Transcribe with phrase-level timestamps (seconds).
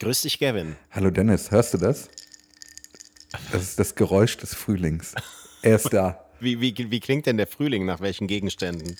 [0.00, 0.76] Grüß dich, Gavin.
[0.90, 2.08] Hallo Dennis, hörst du das?
[3.52, 5.14] Das ist das Geräusch des Frühlings.
[5.62, 6.24] Er ist da.
[6.40, 8.96] Wie, wie, wie klingt denn der Frühling nach welchen Gegenständen?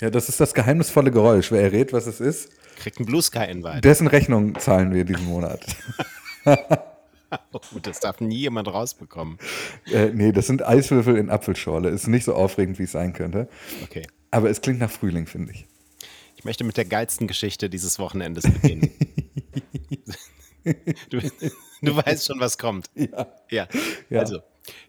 [0.00, 1.50] Ja, das ist das geheimnisvolle Geräusch.
[1.50, 3.80] Wer errät, was es ist, Kriegt ein Blue Sky Invite.
[3.80, 5.60] dessen Rechnung zahlen wir diesen Monat.
[7.52, 9.36] Oh, das darf nie jemand rausbekommen.
[9.92, 11.90] äh, nee, das sind Eiswürfel in Apfelschorle.
[11.90, 13.50] Ist nicht so aufregend, wie es sein könnte.
[13.82, 14.06] Okay.
[14.30, 15.66] Aber es klingt nach Frühling, finde ich.
[16.36, 18.90] Ich möchte mit der geilsten Geschichte dieses Wochenendes beginnen.
[21.10, 21.20] du,
[21.82, 22.90] du weißt schon, was kommt.
[22.94, 23.26] Ja.
[23.50, 23.68] Ja.
[24.10, 24.20] Ja.
[24.20, 24.40] Also,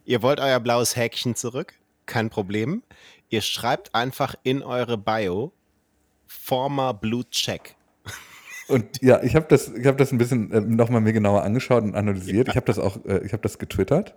[0.05, 1.73] ihr wollt euer blaues Häkchen zurück?
[2.05, 2.83] Kein Problem.
[3.29, 5.53] Ihr schreibt einfach in eure Bio
[6.27, 7.75] former Blue Check.
[8.67, 11.83] Und ja, ich habe das, ich hab das ein bisschen äh, nochmal mir genauer angeschaut
[11.83, 12.49] und analysiert.
[12.49, 14.13] Ich habe das auch, äh, ich habe das getwittert.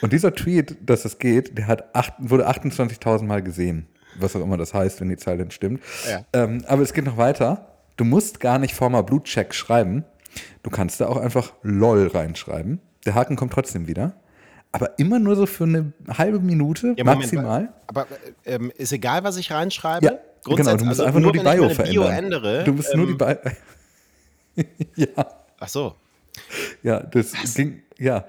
[0.00, 3.86] Und dieser Tweet, dass es geht, der hat acht, wurde 28.000 Mal gesehen.
[4.18, 5.82] Was auch immer das heißt, wenn die Zahl denn stimmt.
[6.08, 6.24] Ja.
[6.32, 7.78] Ähm, aber es geht noch weiter.
[7.96, 10.04] Du musst gar nicht Former Blue Check schreiben.
[10.62, 12.80] Du kannst da auch einfach LOL reinschreiben.
[13.04, 14.14] Der Haken kommt trotzdem wieder.
[14.72, 17.72] Aber immer nur so für eine halbe Minute Ja, Moment, maximal.
[17.86, 18.06] Aber
[18.44, 20.06] äh, ähm, ist egal, was ich reinschreibe?
[20.06, 20.12] Ja,
[20.44, 20.76] genau.
[20.76, 21.92] Du musst also einfach nur die wenn ich Bio verändern.
[21.92, 22.64] Bio ändere.
[22.64, 23.38] du musst nur die ähm,
[24.54, 24.66] Bio.
[25.16, 25.26] ja.
[25.60, 25.94] Ach so.
[26.82, 28.24] Ja, das ging, ja.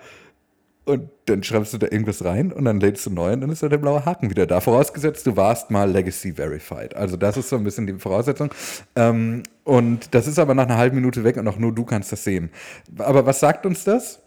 [0.86, 3.64] Und dann schreibst du da irgendwas rein und dann lädst du neu und dann ist
[3.64, 4.60] da der blaue Haken wieder da.
[4.60, 6.94] Vorausgesetzt, du warst mal Legacy Verified.
[6.96, 8.54] Also das ist so ein bisschen die Voraussetzung.
[8.98, 12.12] Ähm, und das ist aber nach einer halben Minute weg und auch nur du kannst
[12.12, 12.50] das sehen.
[12.98, 14.20] Aber was sagt uns das?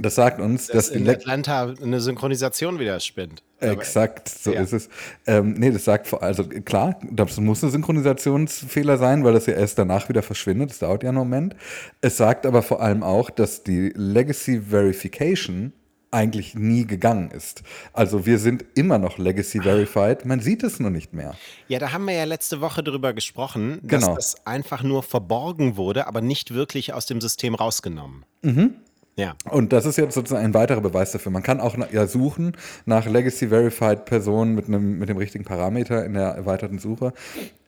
[0.00, 3.42] Das sagt uns, Dass dass die in Le Atlanta eine Synchronisation wieder spinnt.
[3.58, 4.60] Exakt, so Ja.
[4.62, 4.88] ist es.
[5.26, 9.54] Ähm, nee, das sagt vor, also klar, das muss ein Synchronisationsfehler sein, weil das ja
[9.54, 10.70] erst danach wieder verschwindet.
[10.70, 11.56] Das dauert ja einen Moment.
[12.00, 15.72] Es sagt aber vor allem auch, dass die Legacy Verification
[16.10, 17.62] eigentlich nie gegangen ist.
[17.92, 21.34] Also wir sind immer noch Legacy Verified, man sieht es nur nicht mehr.
[21.68, 24.14] Ja, da haben wir ja letzte Woche drüber gesprochen, dass Genau.
[24.16, 28.24] das einfach nur verborgen wurde, aber nicht wirklich aus dem System rausgenommen.
[28.42, 28.74] Mhm.
[29.16, 29.34] Ja.
[29.50, 31.30] Und das ist jetzt sozusagen ein weiterer Beweis dafür.
[31.30, 36.04] Man kann auch ja suchen nach Legacy Verified Personen mit, einem, mit dem richtigen Parameter
[36.06, 37.12] in der erweiterten Suche.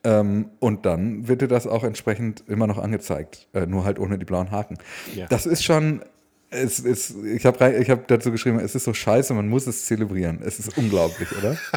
[0.03, 3.47] Ähm, und dann wird dir das auch entsprechend immer noch angezeigt.
[3.53, 4.77] Äh, nur halt ohne die blauen Haken.
[5.15, 5.27] Ja.
[5.27, 6.01] Das ist schon.
[6.53, 9.85] Es ist, ich habe ich hab dazu geschrieben, es ist so scheiße, man muss es
[9.85, 10.41] zelebrieren.
[10.43, 11.57] Es ist unglaublich, oder?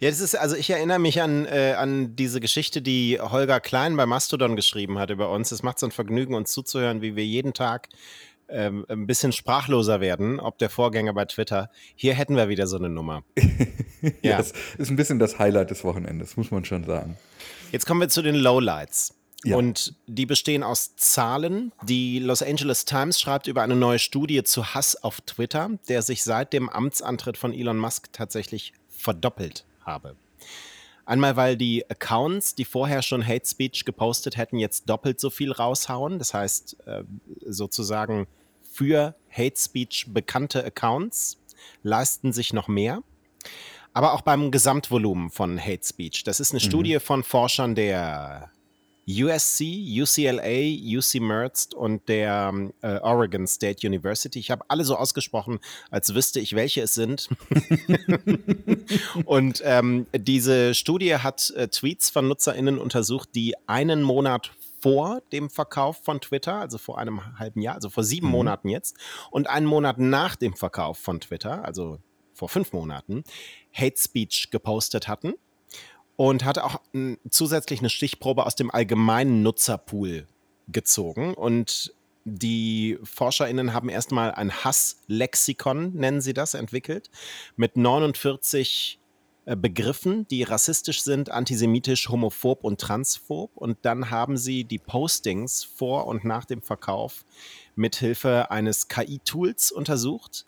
[0.00, 3.96] Ja, das ist, also ich erinnere mich an, äh, an diese Geschichte, die Holger Klein
[3.96, 5.52] bei Mastodon geschrieben hat über uns.
[5.52, 7.88] Es macht so ein Vergnügen, uns zuzuhören, wie wir jeden Tag
[8.48, 11.70] ähm, ein bisschen sprachloser werden, ob der Vorgänger bei Twitter.
[11.94, 13.22] Hier hätten wir wieder so eine Nummer.
[14.02, 14.10] ja.
[14.22, 14.36] Ja.
[14.38, 17.16] Das ist ein bisschen das Highlight des Wochenendes, muss man schon sagen.
[17.72, 19.14] Jetzt kommen wir zu den Lowlights.
[19.44, 19.56] Ja.
[19.56, 21.72] Und die bestehen aus Zahlen.
[21.84, 26.22] Die Los Angeles Times schreibt über eine neue Studie zu Hass auf Twitter, der sich
[26.22, 30.16] seit dem Amtsantritt von Elon Musk tatsächlich verdoppelt habe.
[31.06, 35.52] Einmal, weil die Accounts, die vorher schon Hate Speech gepostet hätten, jetzt doppelt so viel
[35.52, 36.18] raushauen.
[36.18, 37.02] Das heißt, äh,
[37.46, 38.26] sozusagen
[38.70, 41.38] für Hate Speech bekannte Accounts
[41.82, 43.02] leisten sich noch mehr.
[43.92, 46.24] Aber auch beim Gesamtvolumen von Hate Speech.
[46.24, 48.52] Das ist eine Studie von Forschern der
[49.10, 49.62] USC,
[50.00, 54.38] UCLA, UC Mertz und der äh, Oregon State University.
[54.38, 55.58] Ich habe alle so ausgesprochen,
[55.90, 57.28] als wüsste ich, welche es sind.
[59.24, 65.50] und ähm, diese Studie hat äh, Tweets von NutzerInnen untersucht, die einen Monat vor dem
[65.50, 68.96] Verkauf von Twitter, also vor einem halben Jahr, also vor sieben Monaten jetzt,
[69.30, 71.98] und einen Monat nach dem Verkauf von Twitter, also
[72.32, 73.24] vor fünf Monaten,
[73.74, 75.34] Hate Speech gepostet hatten
[76.20, 80.26] und hatte auch m, zusätzlich eine Stichprobe aus dem allgemeinen Nutzerpool
[80.68, 81.32] gezogen.
[81.32, 81.94] Und
[82.26, 87.10] die ForscherInnen haben erstmal ein Hasslexikon, nennen sie das, entwickelt,
[87.56, 88.98] mit 49
[89.46, 93.52] äh, Begriffen, die rassistisch sind, antisemitisch, homophob und transphob.
[93.54, 97.24] Und dann haben sie die Postings vor und nach dem Verkauf
[97.76, 100.44] mithilfe eines KI-Tools untersucht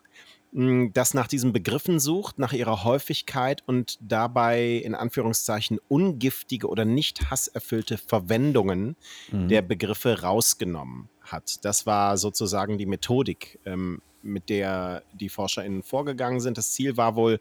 [0.55, 7.31] das nach diesen Begriffen sucht, nach ihrer Häufigkeit und dabei in Anführungszeichen ungiftige oder nicht
[7.31, 8.95] hasserfüllte Verwendungen
[9.31, 11.65] der Begriffe rausgenommen hat.
[11.65, 16.57] Das war sozusagen die Methodik, ähm, mit der die ForscherInnen vorgegangen sind.
[16.57, 17.39] Das Ziel war wohl,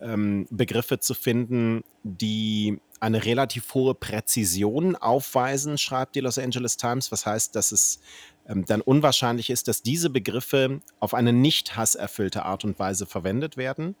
[0.00, 7.10] ähm, Begriffe zu finden, die eine relativ hohe Präzision aufweisen, schreibt die Los Angeles Times.
[7.10, 8.00] Was heißt, dass es
[8.46, 13.56] ähm, dann unwahrscheinlich ist, dass diese Begriffe auf eine nicht hasserfüllte Art und Weise verwendet
[13.56, 13.96] werden,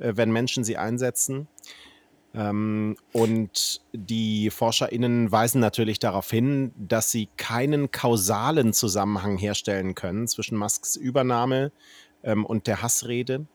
[0.00, 1.46] äh, wenn Menschen sie einsetzen.
[2.34, 10.26] Ähm, und die ForscherInnen weisen natürlich darauf hin, dass sie keinen kausalen Zusammenhang herstellen können
[10.26, 11.70] zwischen Musks Übernahme
[12.24, 13.46] ähm, und der Hassrede.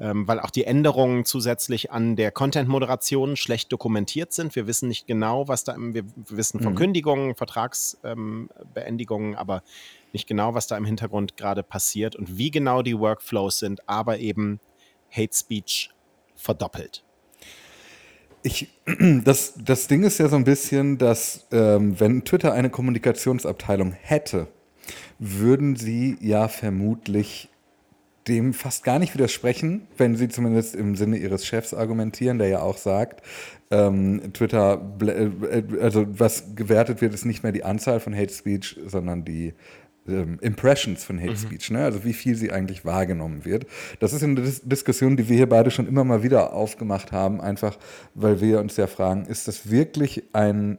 [0.00, 4.56] Ähm, weil auch die Änderungen zusätzlich an der Content-Moderation schlecht dokumentiert sind.
[4.56, 6.78] Wir wissen nicht genau, was da, im, wir wissen von mhm.
[6.78, 9.62] Kündigungen, Vertragsbeendigungen, ähm, aber
[10.14, 14.18] nicht genau, was da im Hintergrund gerade passiert und wie genau die Workflows sind, aber
[14.18, 14.58] eben
[15.10, 15.90] Hate Speech
[16.34, 17.04] verdoppelt.
[18.42, 18.68] Ich,
[19.24, 24.48] das, das Ding ist ja so ein bisschen, dass ähm, wenn Twitter eine Kommunikationsabteilung hätte,
[25.18, 27.49] würden sie ja vermutlich
[28.28, 32.60] dem fast gar nicht widersprechen, wenn sie zumindest im Sinne ihres Chefs argumentieren, der ja
[32.60, 33.22] auch sagt,
[33.70, 38.78] ähm, Twitter, äh, also was gewertet wird, ist nicht mehr die Anzahl von Hate Speech,
[38.86, 39.54] sondern die
[40.08, 41.36] ähm, Impressions von Hate mhm.
[41.36, 41.84] Speech, ne?
[41.84, 43.66] also wie viel sie eigentlich wahrgenommen wird.
[44.00, 47.40] Das ist eine Dis Diskussion, die wir hier beide schon immer mal wieder aufgemacht haben,
[47.40, 47.78] einfach
[48.14, 50.78] weil wir uns ja fragen, ist das wirklich ein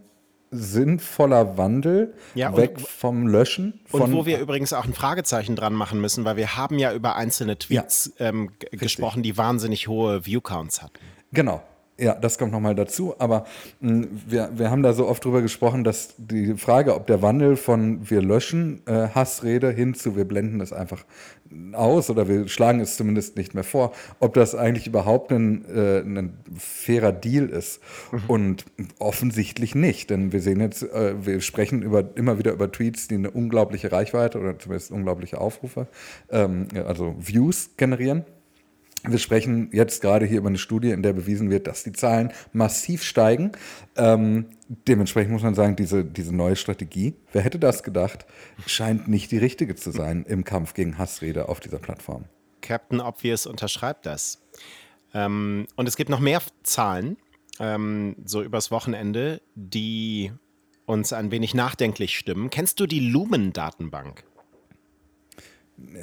[0.52, 3.80] sinnvoller Wandel ja, weg vom Löschen.
[3.92, 7.16] und wo wir übrigens auch ein Fragezeichen dran machen müssen, weil wir haben ja über
[7.16, 11.00] einzelne Tweets ja, ähm, gesprochen, die wahnsinnig hohe Viewcounts hatten.
[11.32, 11.64] Genau,
[12.02, 13.16] ja, das kommt nochmal dazu.
[13.20, 13.46] Aber
[13.80, 17.22] mh, hm, wir, wir haben da so oft drüber gesprochen, dass die Frage, ob der
[17.22, 21.06] Wandel von wir löschen äh, Hassrede hin zu wir blenden es einfach
[21.74, 26.00] aus oder wir schlagen es zumindest nicht mehr vor, ob das eigentlich überhaupt ein, äh,
[26.00, 27.82] ein fairer Deal ist.
[28.12, 28.22] Mhm.
[28.28, 28.66] Und
[29.00, 33.16] offensichtlich nicht, denn wir sehen jetzt, äh, wir sprechen über, immer wieder über Tweets, die
[33.16, 35.88] eine unglaubliche Reichweite oder zumindest unglaubliche Aufrufe,
[36.30, 38.26] ähm, also Views generieren.
[39.04, 42.32] Wir sprechen jetzt gerade hier über eine Studie, in der bewiesen wird, dass die Zahlen
[42.54, 43.52] massiv steigen.
[43.96, 44.46] Ähm,
[44.88, 48.26] dementsprechend muss man sagen, diese, diese neue Strategie, wer hätte das gedacht,
[48.68, 52.26] scheint nicht die richtige zu sein im Kampf gegen Hassrede auf dieser Plattform.
[52.62, 54.40] Captain Obvious unterschreibt das.
[55.14, 57.18] Ähm, und es gibt noch mehr Zahlen,
[57.60, 60.32] ähm, so übers Wochenende, die
[60.86, 62.50] uns ein wenig nachdenklich stimmen.
[62.50, 64.24] Kennst du die Lumen-Datenbank?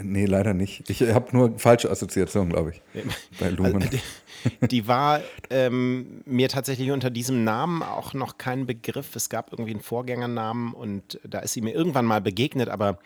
[0.02, 0.88] Nee, leider nicht.
[0.90, 3.04] Ich habe nur falsche Assoziationen, glaube ich,
[3.38, 3.82] bei Lumen.
[3.82, 5.20] Also, die, die, war
[5.50, 9.14] ähm, mir tatsächlich unter diesem Namen auch noch kein Begriff.
[9.16, 12.98] Es gab irgendwie einen Vorgängernamen und da ist sie mir irgendwann mal begegnet, aber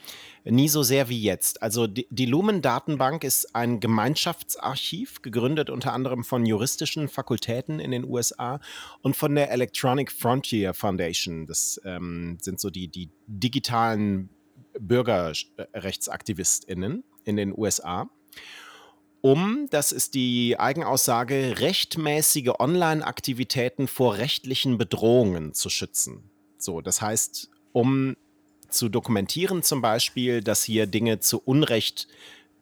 [0.44, 1.62] nie so sehr wie jetzt.
[1.62, 8.04] Also die, die Lumen-Datenbank ist ein Gemeinschaftsarchiv, gegründet unter anderem von juristischen Fakultäten in den
[8.04, 8.60] USA
[9.02, 11.46] und von der Electronic Frontier Foundation.
[11.46, 14.30] Das ähm, sind so die, die digitalen
[14.78, 18.10] BürgerrechtsaktivistInnen in den USA,
[19.22, 26.28] um, das ist die Eigenaussage, rechtmäßige Online-Aktivitäten vor rechtlichen Bedrohungen zu schützen.
[26.58, 28.16] So, das heißt, um
[28.68, 32.08] zu dokumentieren zum Beispiel, dass hier Dinge zu Unrecht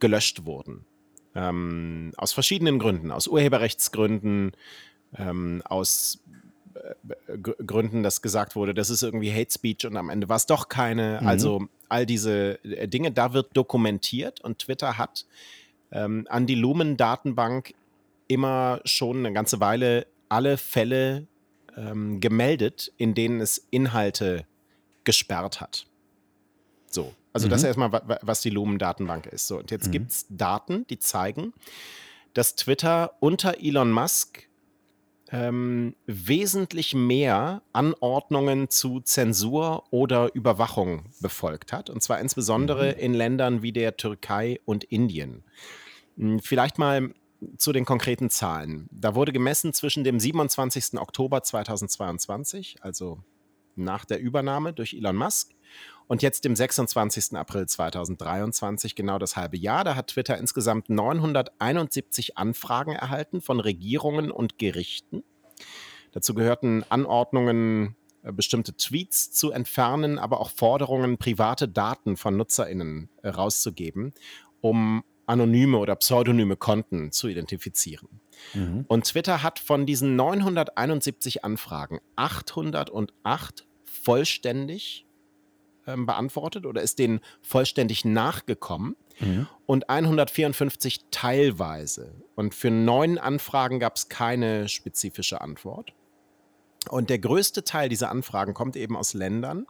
[0.01, 0.85] gelöscht wurden.
[1.35, 4.53] Ähm, aus verschiedenen Gründen, aus Urheberrechtsgründen,
[5.17, 6.23] ähm, aus
[6.75, 10.47] äh, Gründen, dass gesagt wurde, das ist irgendwie Hate Speech und am Ende war es
[10.47, 11.21] doch keine.
[11.23, 11.27] Mhm.
[11.27, 15.27] Also all diese äh, Dinge, da wird dokumentiert und Twitter hat
[15.93, 17.75] ähm, an die Lumen-Datenbank
[18.29, 21.27] immer schon eine ganze Weile alle Fälle
[21.77, 24.47] ähm, gemeldet, in denen es Inhalte
[25.05, 25.87] gesperrt hat.
[26.89, 27.51] So, also mhm.
[27.51, 29.47] das ist erstmal, was die Lumen-Datenbank ist.
[29.47, 29.93] So, und jetzt mhm.
[29.93, 31.53] gibt es Daten, die zeigen,
[32.33, 34.49] dass Twitter unter Elon Musk
[35.33, 41.89] ähm, wesentlich mehr Anordnungen zu Zensur oder Überwachung befolgt hat.
[41.89, 43.01] Und zwar insbesondere mhm.
[43.01, 45.45] in Ländern wie der Türkei und Indien.
[46.17, 47.15] Hm, vielleicht mal
[47.57, 48.89] zu den konkreten Zahlen.
[48.93, 50.99] Da wurde gemessen zwischen dem 27.
[50.99, 53.23] Oktober 2022, also
[53.77, 55.53] nach der Übernahme durch Elon Musk,
[56.11, 57.37] und jetzt dem 26.
[57.37, 64.33] April 2023, genau das halbe Jahr, da hat Twitter insgesamt 971 Anfragen erhalten von Regierungen
[64.33, 65.23] und Gerichten.
[66.11, 73.09] Dazu gehörten Anordnungen, äh, bestimmte Tweets zu entfernen, aber auch Forderungen, private Daten von NutzerInnen
[73.23, 74.13] äh, rauszugeben,
[74.61, 78.21] um anonyme oder pseudonyme Konten zu identifizieren.
[78.55, 78.85] Mhm.
[78.89, 85.07] Und Twitter hat von diesen 971 Anfragen 808 vollständig
[85.93, 89.47] ähm, beantwortet oder ist denen vollständig nachgekommen mhm.
[89.67, 92.15] und 154 teilweise.
[92.35, 95.93] Und für neun Anfragen gab es keine spezifische Antwort.
[96.89, 99.67] Und der größte Teil dieser Anfragen kommt eben aus Ländern,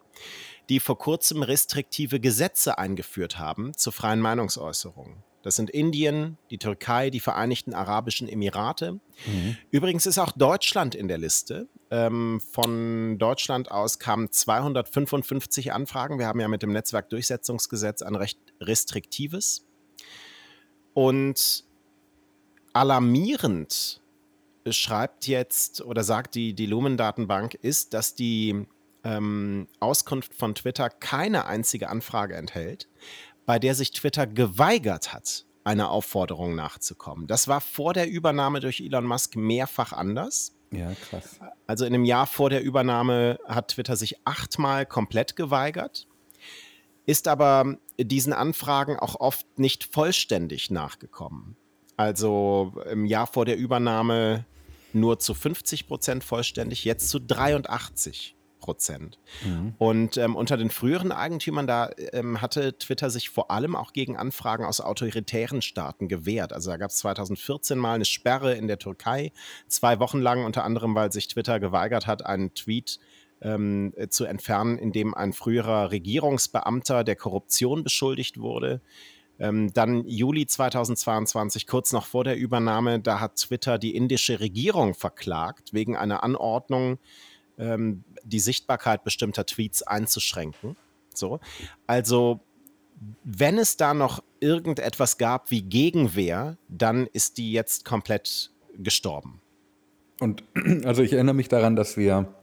[0.69, 5.23] die vor kurzem restriktive Gesetze eingeführt haben zur freien Meinungsäußerung.
[5.43, 9.01] Das sind Indien, die Türkei, die Vereinigten Arabischen Emirate.
[9.27, 9.57] Mhm.
[9.71, 11.69] Übrigens ist auch Deutschland in der Liste.
[11.91, 16.19] Ähm, von Deutschland aus kamen 255 Anfragen.
[16.19, 19.67] Wir haben ja mit dem Netzwerkdurchsetzungsgesetz ein recht restriktives.
[20.93, 21.65] Und
[22.73, 24.01] alarmierend
[24.69, 28.67] schreibt jetzt oder sagt die, die Lumen-Datenbank ist, dass die
[29.05, 32.89] ähm, Auskunft von Twitter keine einzige Anfrage enthält,
[33.51, 37.27] bei der sich Twitter geweigert hat, einer Aufforderung nachzukommen.
[37.27, 40.55] Das war vor der Übernahme durch Elon Musk mehrfach anders.
[40.71, 41.41] Ja, krass.
[41.67, 46.07] Also in einem Jahr vor der Übernahme hat Twitter sich achtmal komplett geweigert,
[47.07, 51.57] ist aber diesen Anfragen auch oft nicht vollständig nachgekommen.
[51.97, 54.47] Also im Jahr vor der Übernahme
[54.93, 59.19] nur zu 50 Prozent vollständig, jetzt zu 83 Prozent.
[59.45, 59.75] Mhm.
[59.79, 64.17] Und ähm, unter den früheren Eigentümern, da ähm, hatte Twitter sich vor allem auch gegen
[64.17, 66.53] Anfragen aus autoritären Staaten gewehrt.
[66.53, 69.33] Also da gab es 2014 mal eine Sperre in der Türkei,
[69.67, 73.01] zwei Wochen lang, unter anderem, weil sich Twitter geweigert hat, einen Tweet
[73.43, 78.81] ähm, zu entfernen, in dem ein früherer Regierungsbeamter der Korruption beschuldigt wurde.
[79.41, 84.95] Ähm, dann Juli 2022, kurz noch vor der Übernahme, da hat Twitter die indische Regierung
[84.95, 86.99] verklagt wegen einer Anordnung,
[87.57, 90.77] ähm, die Sichtbarkeit bestimmter Tweets einzuschränken.
[91.15, 91.41] So.
[91.87, 92.41] Also,
[93.25, 99.41] wenn es da noch irgendetwas gab wie Gegenwehr, dann ist die jetzt komplett gestorben.
[100.21, 100.45] Und
[100.85, 102.35] also ich erinnere mich daran, dass wir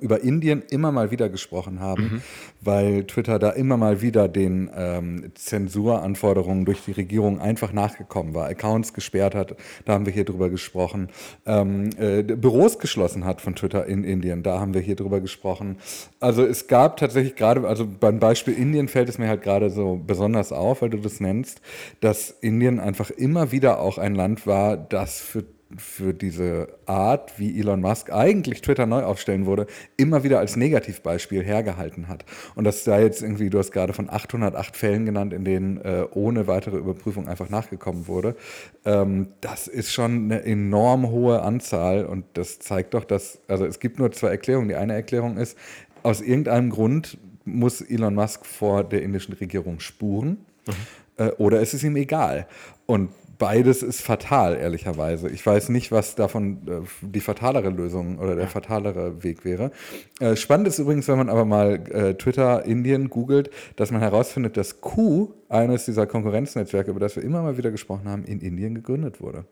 [0.00, 2.22] über Indien immer mal wieder gesprochen haben, mhm.
[2.60, 8.48] weil Twitter da immer mal wieder den ähm, Zensuranforderungen durch die Regierung einfach nachgekommen war,
[8.48, 11.08] Accounts gesperrt hat, da haben wir hier drüber gesprochen,
[11.46, 15.78] ähm, äh, Büros geschlossen hat von Twitter in Indien, da haben wir hier drüber gesprochen.
[16.20, 20.00] Also es gab tatsächlich gerade, also beim Beispiel Indien fällt es mir halt gerade so
[20.06, 21.60] besonders auf, weil du das nennst,
[22.00, 25.44] dass Indien einfach immer wieder auch ein Land war, das für
[25.78, 31.42] für diese Art, wie Elon Musk eigentlich Twitter neu aufstellen wurde, immer wieder als Negativbeispiel
[31.42, 32.24] hergehalten hat.
[32.54, 36.04] Und dass da jetzt irgendwie, du hast gerade von 808 Fällen genannt, in denen äh,
[36.12, 38.36] ohne weitere Überprüfung einfach nachgekommen wurde,
[38.84, 43.80] ähm, das ist schon eine enorm hohe Anzahl und das zeigt doch, dass, also es
[43.80, 44.68] gibt nur zwei Erklärungen.
[44.68, 45.56] Die eine Erklärung ist,
[46.02, 50.38] aus irgendeinem Grund muss Elon Musk vor der indischen Regierung spuren.
[50.66, 50.72] Mhm.
[51.16, 52.46] Äh, oder es ist ihm egal.
[52.86, 53.10] Und
[53.42, 55.28] beides ist fatal, ehrlicherweise.
[55.28, 59.72] Ich weiß nicht, was davon äh, die fatalere Lösung oder der fatalere Weg wäre.
[60.20, 64.56] Äh, spannend ist übrigens, wenn man aber mal äh, Twitter Indien googelt, dass man herausfindet,
[64.56, 68.76] dass Q, eines dieser Konkurrenznetzwerke, über das wir immer mal wieder gesprochen haben, in Indien
[68.76, 69.44] gegründet wurde.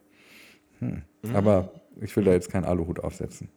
[0.78, 1.02] Hm.
[1.22, 1.34] Mhm.
[1.34, 3.48] Aber ich will da jetzt keinen Aluhut aufsetzen.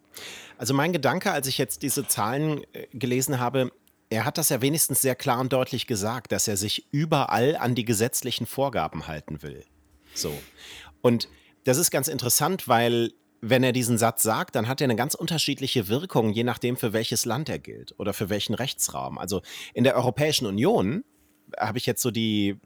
[0.58, 2.62] Also mein Gedanke, als ich jetzt diese Zahlen
[2.92, 3.72] gelesen habe,
[4.10, 7.76] er hat das ja wenigstens sehr klar und deutlich gesagt, dass er sich überall an
[7.76, 9.64] die gesetzlichen Vorgaben halten will.
[10.14, 10.34] So.
[11.02, 11.28] Und
[11.64, 15.16] das ist ganz interessant, weil wenn er diesen Satz sagt, dann hat er eine ganz
[15.16, 19.18] unterschiedliche Wirkung, je nachdem, für welches Land er gilt oder für welchen Rechtsraum.
[19.18, 19.42] Also
[19.74, 21.04] in der Europäischen Union
[21.60, 22.58] habe ich jetzt so die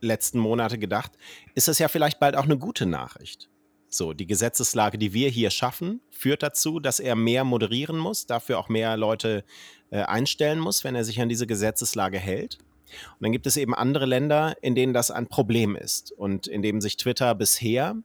[0.00, 1.12] letzten Monate gedacht,
[1.54, 3.50] ist das ja vielleicht bald auch eine gute Nachricht.
[3.88, 8.58] So, die Gesetzeslage, die wir hier schaffen, führt dazu, dass er mehr moderieren muss, dafür
[8.58, 9.44] auch mehr Leute
[9.90, 12.58] äh, einstellen muss, wenn er sich an diese Gesetzeslage hält.
[13.18, 16.62] Und dann gibt es eben andere Länder, in denen das ein Problem ist und in
[16.62, 17.96] dem sich Twitter bisher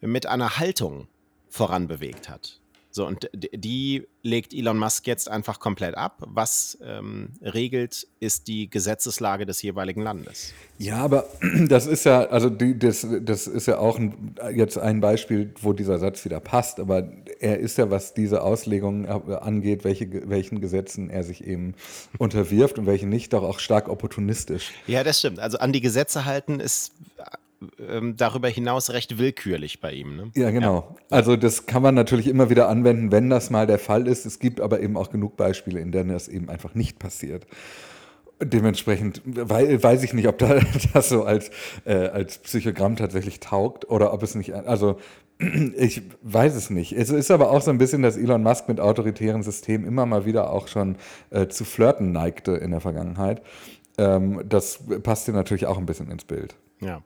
[0.00, 1.08] mit einer Haltung
[1.48, 2.60] voranbewegt hat.
[2.96, 6.22] So, und die legt Elon Musk jetzt einfach komplett ab.
[6.28, 10.54] Was ähm, regelt, ist die Gesetzeslage des jeweiligen Landes.
[10.78, 11.26] Ja, aber
[11.68, 15.72] das ist ja, also die, das, das ist ja auch ein, jetzt ein Beispiel, wo
[15.72, 16.78] dieser Satz wieder passt.
[16.78, 17.10] Aber
[17.40, 21.74] er ist ja, was diese Auslegung angeht, welche, welchen Gesetzen er sich eben
[22.18, 24.70] unterwirft und welche nicht, doch auch stark opportunistisch.
[24.86, 25.40] Ja, das stimmt.
[25.40, 26.92] Also an die Gesetze halten ist
[27.88, 30.16] ähm, darüber hinaus recht willkürlich bei ihm.
[30.16, 30.30] Ne?
[30.34, 30.96] Ja, genau.
[31.10, 31.16] Ja.
[31.16, 34.26] Also das kann man natürlich immer wieder anwenden, wenn das mal der Fall ist.
[34.26, 37.46] Es gibt aber eben auch genug Beispiele, in denen das eben einfach nicht passiert.
[38.42, 40.38] Dementsprechend weiß ich nicht, ob
[40.92, 41.50] das so als,
[41.84, 44.98] äh, als Psychogramm tatsächlich taugt oder ob es nicht, also
[45.76, 46.92] ich weiß es nicht.
[46.92, 50.24] Es ist aber auch so ein bisschen, dass Elon Musk mit autoritären Systemen immer mal
[50.24, 50.96] wieder auch schon
[51.30, 53.42] äh, zu flirten neigte in der Vergangenheit.
[53.98, 56.56] Ähm, das passt dir natürlich auch ein bisschen ins Bild.
[56.80, 57.02] Ja.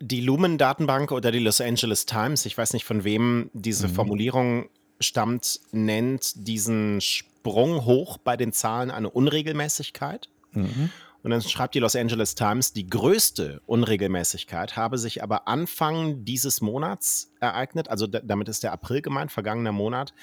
[0.00, 3.92] Die Lumen-Datenbank oder die Los Angeles Times, ich weiß nicht von wem diese mhm.
[3.92, 4.68] Formulierung
[5.00, 10.28] stammt, nennt diesen Sprung hoch bei den Zahlen eine Unregelmäßigkeit.
[10.52, 10.90] Mhm.
[11.22, 16.60] Und dann schreibt die Los Angeles Times, die größte Unregelmäßigkeit habe sich aber Anfang dieses
[16.60, 20.14] Monats ereignet, also damit ist der April gemeint, vergangener Monat,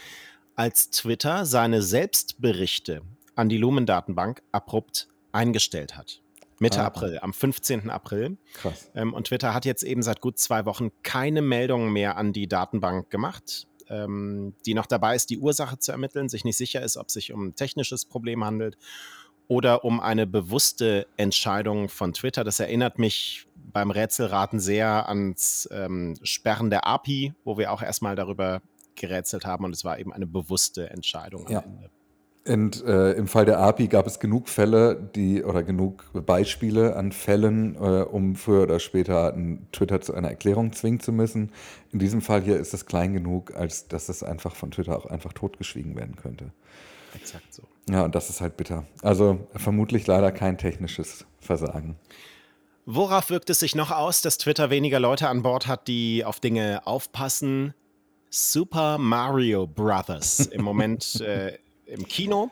[0.55, 3.01] als Twitter seine Selbstberichte
[3.35, 6.21] an die Lumen-Datenbank abrupt eingestellt hat.
[6.59, 6.85] Mitte ah.
[6.85, 7.89] April, am 15.
[7.89, 8.37] April.
[8.53, 8.91] Krass.
[8.95, 12.47] Ähm, und Twitter hat jetzt eben seit gut zwei Wochen keine Meldungen mehr an die
[12.47, 16.97] Datenbank gemacht, ähm, die noch dabei ist, die Ursache zu ermitteln, sich nicht sicher ist,
[16.97, 18.77] ob es sich um ein technisches Problem handelt
[19.47, 22.43] oder um eine bewusste Entscheidung von Twitter.
[22.43, 28.15] Das erinnert mich beim Rätselraten sehr ans ähm, Sperren der API, wo wir auch erstmal
[28.15, 28.61] darüber
[28.95, 31.59] gerätselt haben und es war eben eine bewusste Entscheidung am ja.
[31.61, 31.89] Ende.
[32.49, 37.11] Und äh, im Fall der API gab es genug Fälle, die oder genug Beispiele an
[37.11, 39.37] Fällen, äh, um früher oder später
[39.71, 41.51] Twitter zu einer Erklärung zwingen zu müssen.
[41.91, 45.05] In diesem Fall hier ist es klein genug, als dass es einfach von Twitter auch
[45.05, 46.51] einfach totgeschwiegen werden könnte.
[47.13, 47.61] Exakt so.
[47.87, 48.85] Ja, und das ist halt bitter.
[49.03, 51.97] Also vermutlich leider kein technisches Versagen.
[52.87, 56.39] Worauf wirkt es sich noch aus, dass Twitter weniger Leute an Bord hat, die auf
[56.39, 57.75] Dinge aufpassen?
[58.31, 61.59] Super Mario Brothers im Moment äh,
[61.89, 62.51] im Kino.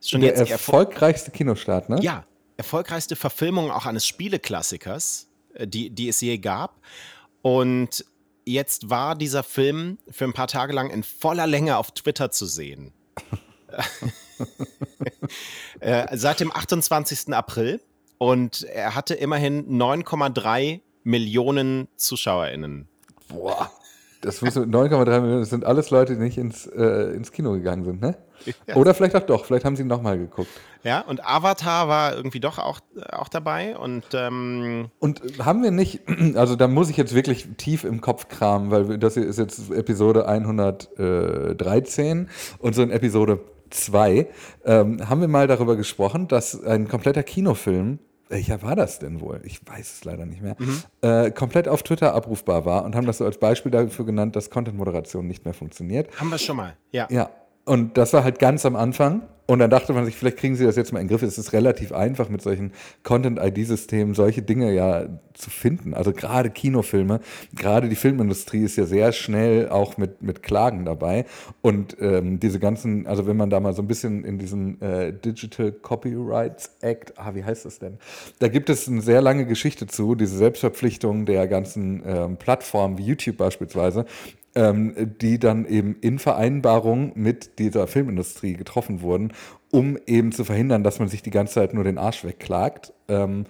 [0.00, 2.00] Ist schon Der jetzt erfolgreichste Kinostart, ne?
[2.00, 2.24] Ja,
[2.56, 6.80] erfolgreichste Verfilmung auch eines Spieleklassikers, äh, die, die es je gab.
[7.42, 8.04] Und
[8.44, 12.46] jetzt war dieser Film für ein paar Tage lang in voller Länge auf Twitter zu
[12.46, 12.92] sehen.
[15.80, 17.32] äh, seit dem 28.
[17.34, 17.80] April.
[18.18, 22.88] Und er hatte immerhin 9,3 Millionen ZuschauerInnen.
[23.28, 23.70] Boah.
[24.20, 28.02] Das 9,3 Millionen, das sind alles Leute, die nicht ins, äh, ins Kino gegangen sind,
[28.02, 28.18] ne?
[28.66, 28.76] Ja.
[28.76, 30.50] Oder vielleicht auch doch, vielleicht haben sie nochmal geguckt.
[30.82, 32.80] Ja, und Avatar war irgendwie doch auch,
[33.10, 33.76] auch dabei.
[33.76, 36.00] Und, ähm und haben wir nicht,
[36.34, 39.70] also da muss ich jetzt wirklich tief im Kopf kramen, weil das hier ist jetzt
[39.70, 42.28] Episode 113
[42.58, 44.26] und so in Episode 2
[44.64, 49.40] ähm, haben wir mal darüber gesprochen, dass ein kompletter Kinofilm welcher war das denn wohl?
[49.42, 50.54] Ich weiß es leider nicht mehr.
[50.56, 50.82] Mhm.
[51.02, 54.50] Äh, komplett auf Twitter abrufbar war und haben das so als Beispiel dafür genannt, dass
[54.50, 56.08] Content-Moderation nicht mehr funktioniert.
[56.18, 57.08] Haben wir schon mal, ja.
[57.10, 57.28] Ja,
[57.70, 59.22] und das war halt ganz am Anfang.
[59.46, 61.22] Und dann dachte man sich, vielleicht kriegen sie das jetzt mal in den Griff.
[61.22, 62.72] Es ist relativ einfach mit solchen
[63.04, 65.94] Content-ID-Systemen solche Dinge ja zu finden.
[65.94, 67.20] Also gerade Kinofilme,
[67.54, 71.26] gerade die Filmindustrie ist ja sehr schnell auch mit, mit Klagen dabei.
[71.62, 75.12] Und ähm, diese ganzen, also wenn man da mal so ein bisschen in diesen äh,
[75.12, 77.98] Digital Copyrights Act, ah, wie heißt das denn?
[78.40, 83.04] Da gibt es eine sehr lange Geschichte zu, diese Selbstverpflichtung der ganzen ähm, Plattformen wie
[83.04, 84.06] YouTube beispielsweise,
[84.54, 89.32] ähm, die dann eben in Vereinbarung mit dieser Filmindustrie getroffen wurden,
[89.70, 92.92] um eben zu verhindern, dass man sich die ganze Zeit nur den Arsch wegklagt.
[93.08, 93.44] Ähm,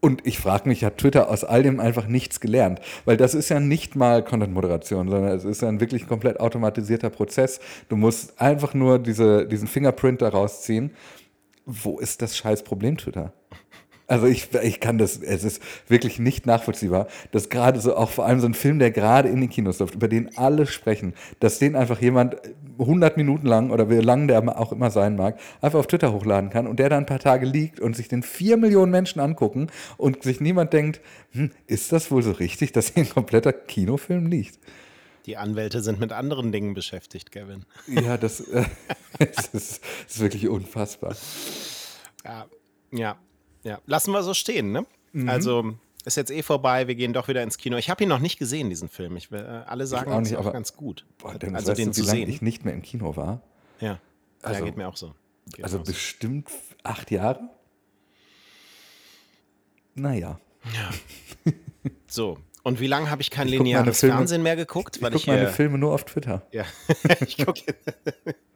[0.00, 2.80] und ich frage mich, hat Twitter aus all dem einfach nichts gelernt?
[3.04, 7.60] Weil das ist ja nicht mal Content-Moderation, sondern es ist ein wirklich komplett automatisierter Prozess.
[7.88, 10.92] Du musst einfach nur diese, diesen Fingerprint daraus ziehen.
[11.64, 13.32] Wo ist das scheiß Problem, Twitter?
[14.08, 18.24] Also ich, ich kann das, es ist wirklich nicht nachvollziehbar, dass gerade so, auch vor
[18.24, 21.58] allem so ein Film, der gerade in den Kinos läuft, über den alle sprechen, dass
[21.58, 22.36] den einfach jemand
[22.78, 26.50] 100 Minuten lang oder wie lang der auch immer sein mag, einfach auf Twitter hochladen
[26.50, 29.68] kann und der dann ein paar Tage liegt und sich den vier Millionen Menschen angucken
[29.96, 31.00] und sich niemand denkt,
[31.32, 34.60] hm, ist das wohl so richtig, dass hier ein kompletter Kinofilm liegt?
[35.26, 37.64] Die Anwälte sind mit anderen Dingen beschäftigt, Kevin.
[37.88, 38.64] Ja, das, äh,
[39.18, 41.16] ist, das ist wirklich unfassbar.
[42.24, 42.46] Ja,
[42.92, 43.16] ja.
[43.66, 44.86] Ja, lassen wir so stehen, ne?
[45.12, 45.28] Mhm.
[45.28, 45.74] Also
[46.04, 47.76] ist jetzt eh vorbei, wir gehen doch wieder ins Kino.
[47.76, 49.16] Ich habe ihn noch nicht gesehen, diesen Film.
[49.16, 51.04] Ich, äh, alle sagen, es ist auch ganz gut.
[51.18, 52.28] Boah, also den du, zu sehen.
[52.28, 53.42] ich nicht mehr im Kino war?
[53.80, 53.98] Ja,
[54.40, 55.14] also, ja geht mir auch so.
[55.52, 56.56] Geht also bestimmt so.
[56.84, 57.40] acht Jahre?
[59.96, 60.38] Naja.
[60.72, 61.52] Ja.
[62.06, 64.98] so, und wie lange habe ich kein ich lineares Fernsehen mehr geguckt?
[64.98, 66.46] Ich, ich gucke meine Filme nur auf Twitter.
[66.52, 66.66] Ja,
[67.26, 67.62] ich gucke.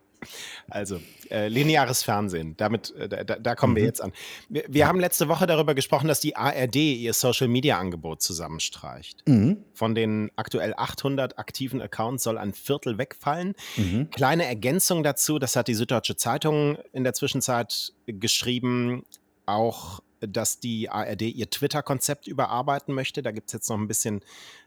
[0.68, 3.76] Also, äh, lineares Fernsehen, damit, äh, da, da, kommen mhm.
[3.76, 4.12] wir jetzt an.
[4.48, 9.22] Wir, wir, haben letzte Woche darüber gesprochen, dass die ARD ihr Social-Media-Angebot zusammenstreicht.
[9.26, 9.64] Mhm.
[9.72, 13.54] Von den aktuell 800 aktiven Accounts soll ein Viertel wegfallen.
[13.76, 14.10] Mhm.
[14.10, 19.04] Kleine Ergänzung dazu, das hat die Süddeutsche Zeitung in der Zwischenzeit geschrieben,
[19.46, 23.22] auch, dass die ARD ihr Twitter-Konzept überarbeiten möchte.
[23.22, 24.20] Da gibt es jetzt noch ein bisschen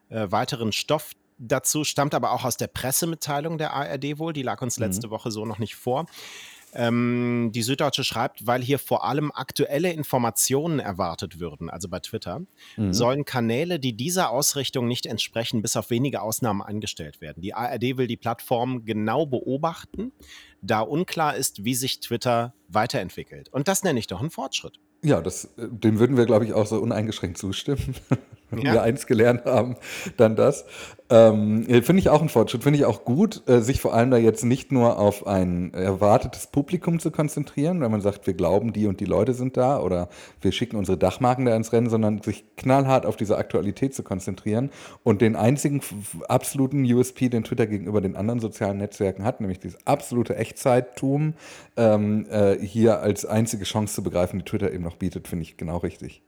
[0.09, 4.61] äh, weiteren Stoff dazu, stammt aber auch aus der Pressemitteilung der ARD wohl, die lag
[4.61, 4.85] uns mhm.
[4.85, 5.11] letzte mhm.
[5.11, 6.05] Woche so noch nicht vor.
[6.75, 12.41] Ähm, die Süddeutsche schreibt, weil hier vor allem aktuelle Informationen erwartet würden, also bei Twitter,
[12.77, 12.93] mhm.
[12.93, 17.41] sollen Kanäle, die dieser Ausrichtung nicht entsprechen, bis auf wenige Ausnahmen eingestellt werden.
[17.41, 20.11] Die ARD will die Plattform genau beobachten,
[20.61, 23.49] da unklar ist, wie sich Twitter weiterentwickelt.
[23.49, 24.79] Und das nenne ich doch einen Fortschritt.
[25.03, 27.95] Ja, das, äh, dem würden wir, glaube ich, auch so uneingeschränkt zustimmen.
[28.55, 28.73] Wenn ja.
[28.73, 29.75] wir eins gelernt haben,
[30.17, 30.65] dann das.
[31.13, 34.17] Ähm, finde ich auch ein Fortschritt, finde ich auch gut, äh, sich vor allem da
[34.17, 38.87] jetzt nicht nur auf ein erwartetes Publikum zu konzentrieren, wenn man sagt, wir glauben, die
[38.87, 40.09] und die Leute sind da oder
[40.41, 44.71] wir schicken unsere Dachmarken da ins Rennen, sondern sich knallhart auf diese Aktualität zu konzentrieren
[45.03, 45.81] und den einzigen
[46.29, 51.35] absoluten USP, den Twitter gegenüber den anderen sozialen Netzwerken hat, nämlich dieses absolute Echtzeittum,
[51.77, 55.57] ähm, äh, hier als einzige Chance zu begreifen, die Twitter eben noch bietet, finde ich
[55.57, 56.23] genau richtig.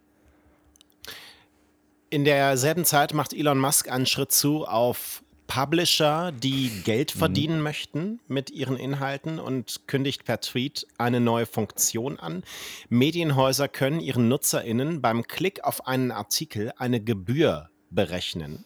[2.15, 7.19] In derselben Zeit macht Elon Musk einen Schritt zu auf Publisher, die Geld mhm.
[7.19, 7.63] verdienen mhm.
[7.63, 12.45] möchten mit ihren Inhalten und kündigt per Tweet eine neue Funktion an.
[12.88, 18.63] Medienhäuser können ihren Nutzerinnen beim Klick auf einen Artikel eine Gebühr berechnen,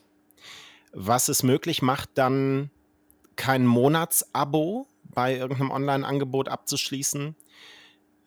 [0.94, 2.70] was es möglich macht, dann
[3.36, 7.36] kein Monatsabo bei irgendeinem Online-Angebot abzuschließen,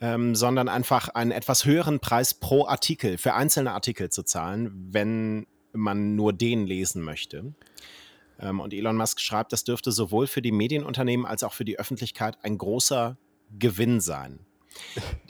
[0.02, 5.46] ähm, sondern einfach einen etwas höheren Preis pro Artikel für einzelne Artikel zu zahlen, wenn
[5.72, 7.54] man nur den lesen möchte.
[8.40, 11.78] Ähm, und Elon Musk schreibt, das dürfte sowohl für die Medienunternehmen als auch für die
[11.78, 13.16] Öffentlichkeit ein großer
[13.56, 14.40] Gewinn sein.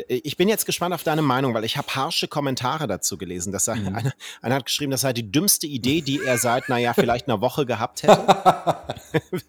[0.08, 3.52] Ich bin jetzt gespannt auf deine Meinung, weil ich habe harsche Kommentare dazu gelesen.
[3.52, 3.94] Dass er, mhm.
[3.94, 7.40] einer, einer, hat geschrieben, das sei die dümmste Idee, die er seit, naja, vielleicht einer
[7.40, 8.24] Woche gehabt hätte.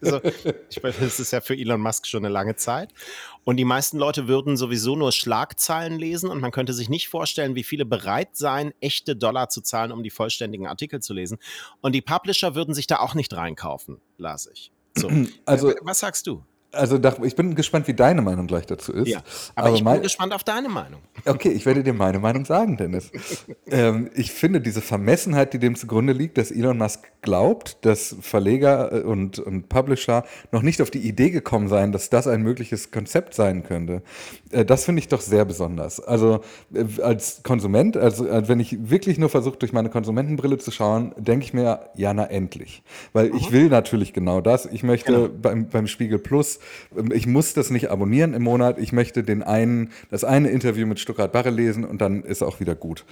[0.00, 0.20] so,
[0.70, 2.92] ich meine, das ist ja für Elon Musk schon eine lange Zeit.
[3.44, 7.54] Und die meisten Leute würden sowieso nur Schlagzeilen lesen und man könnte sich nicht vorstellen,
[7.54, 11.38] wie viele bereit seien, echte Dollar zu zahlen, um die vollständigen Artikel zu lesen.
[11.80, 14.72] Und die Publisher würden sich da auch nicht reinkaufen, las ich.
[14.96, 15.10] So.
[15.44, 16.42] Also, was sagst du?
[16.74, 19.08] Also ich bin gespannt, wie deine Meinung gleich dazu ist.
[19.08, 19.18] Ja,
[19.54, 21.00] aber, aber ich bin gespannt auf deine Meinung.
[21.24, 23.10] Okay, ich werde dir meine Meinung sagen, Dennis.
[23.70, 28.92] ähm, ich finde diese Vermessenheit, die dem zugrunde liegt, dass Elon Musk glaubt, dass Verleger
[28.92, 32.90] äh, und, und Publisher noch nicht auf die Idee gekommen seien, dass das ein mögliches
[32.90, 34.02] Konzept sein könnte.
[34.50, 36.00] Äh, das finde ich doch sehr besonders.
[36.00, 36.40] Also
[36.72, 41.14] äh, als Konsument, also äh, wenn ich wirklich nur versuche, durch meine Konsumentenbrille zu schauen,
[41.16, 42.82] denke ich mir, ja, na endlich.
[43.12, 43.36] Weil mhm.
[43.36, 44.66] ich will natürlich genau das.
[44.66, 45.28] Ich möchte genau.
[45.28, 46.58] beim, beim Spiegel Plus
[47.12, 48.78] ich muss das nicht abonnieren im Monat.
[48.78, 52.60] Ich möchte den einen, das eine Interview mit Stuttgart Barre lesen und dann ist auch
[52.60, 53.04] wieder gut.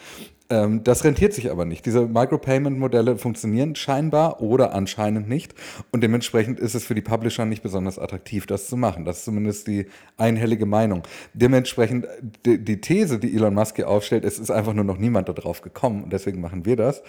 [0.50, 1.86] Ähm, das rentiert sich aber nicht.
[1.86, 5.54] Diese Micropayment-Modelle funktionieren scheinbar oder anscheinend nicht.
[5.90, 9.04] Und dementsprechend ist es für die Publisher nicht besonders attraktiv, das zu machen.
[9.04, 9.86] Das ist zumindest die
[10.16, 11.02] einhellige Meinung.
[11.32, 12.06] Dementsprechend
[12.44, 15.62] die, die These, die Elon Musk hier aufstellt, es ist einfach nur noch niemand darauf
[15.62, 17.02] gekommen und deswegen machen wir das.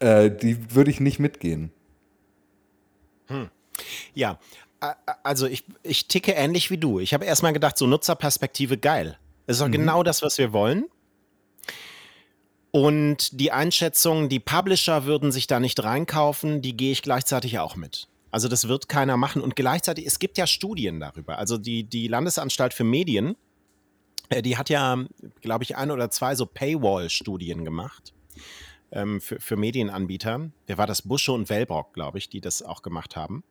[0.00, 1.70] Äh, die würde ich nicht mitgehen.
[3.26, 3.48] Hm.
[4.14, 4.38] Ja,
[5.22, 6.98] also ich, ich ticke ähnlich wie du.
[7.00, 9.18] Ich habe erstmal gedacht, so Nutzerperspektive geil.
[9.46, 9.72] Das ist doch mhm.
[9.72, 10.86] genau das, was wir wollen.
[12.70, 17.76] Und die Einschätzung, die Publisher würden sich da nicht reinkaufen, die gehe ich gleichzeitig auch
[17.76, 18.08] mit.
[18.30, 19.42] Also das wird keiner machen.
[19.42, 21.38] Und gleichzeitig, es gibt ja Studien darüber.
[21.38, 23.36] Also die, die Landesanstalt für Medien,
[24.30, 25.04] äh, die hat ja,
[25.42, 28.14] glaube ich, ein oder zwei so Paywall-Studien gemacht
[28.90, 30.50] ähm, für, für Medienanbieter.
[30.66, 31.02] Wer war das?
[31.02, 33.44] Busche und Wellbrock, glaube ich, die das auch gemacht haben.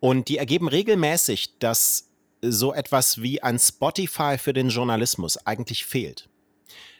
[0.00, 2.08] Und die ergeben regelmäßig, dass
[2.40, 6.28] so etwas wie ein Spotify für den Journalismus eigentlich fehlt.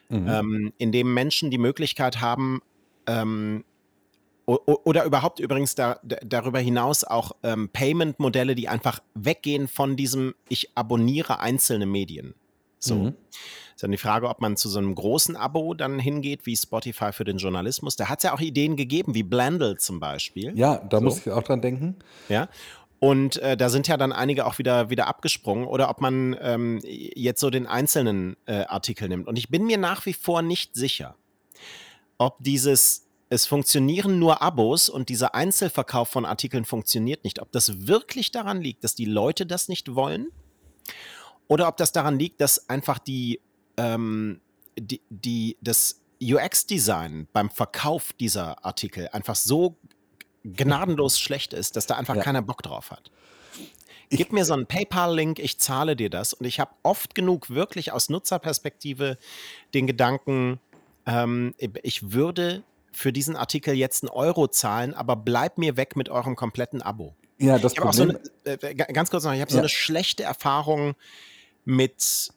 [0.08, 0.28] Mhm.
[0.28, 2.60] Ähm, in dem Menschen die Möglichkeit haben,
[3.06, 3.64] ähm,
[4.46, 10.70] oder überhaupt übrigens da, darüber hinaus auch ähm, Payment-Modelle, die einfach weggehen von diesem, ich
[10.74, 12.34] abonniere einzelne Medien.
[12.78, 12.94] So.
[12.94, 13.14] Mhm.
[13.74, 17.12] Ist dann die Frage, ob man zu so einem großen Abo dann hingeht, wie Spotify
[17.12, 17.94] für den Journalismus.
[17.96, 20.52] Da hat es ja auch Ideen gegeben, wie Blendle zum Beispiel.
[20.58, 21.04] Ja, da so.
[21.04, 21.96] muss ich auch dran denken.
[22.28, 22.48] Ja.
[23.00, 26.80] Und äh, da sind ja dann einige auch wieder, wieder abgesprungen oder ob man ähm,
[26.82, 29.28] jetzt so den einzelnen äh, Artikel nimmt.
[29.28, 31.14] Und ich bin mir nach wie vor nicht sicher,
[32.18, 37.86] ob dieses, es funktionieren nur Abos und dieser Einzelverkauf von Artikeln funktioniert nicht, ob das
[37.86, 40.28] wirklich daran liegt, dass die Leute das nicht wollen
[41.46, 43.40] oder ob das daran liegt, dass einfach die,
[43.76, 44.40] ähm,
[44.76, 49.76] die, die das UX-Design beim Verkauf dieser Artikel einfach so
[50.54, 52.22] gnadenlos schlecht ist, dass da einfach ja.
[52.22, 53.10] keiner Bock drauf hat.
[54.10, 56.32] Gib ich, mir so einen PayPal-Link, ich zahle dir das.
[56.32, 59.18] Und ich habe oft genug wirklich aus Nutzerperspektive
[59.74, 60.60] den Gedanken,
[61.06, 66.08] ähm, ich würde für diesen Artikel jetzt einen Euro zahlen, aber bleib mir weg mit
[66.08, 67.14] eurem kompletten Abo.
[67.38, 68.18] Ja, das ich Problem.
[68.44, 69.54] So eine, äh, ganz kurz noch, ich habe ja.
[69.54, 70.94] so eine schlechte Erfahrung
[71.64, 72.30] mit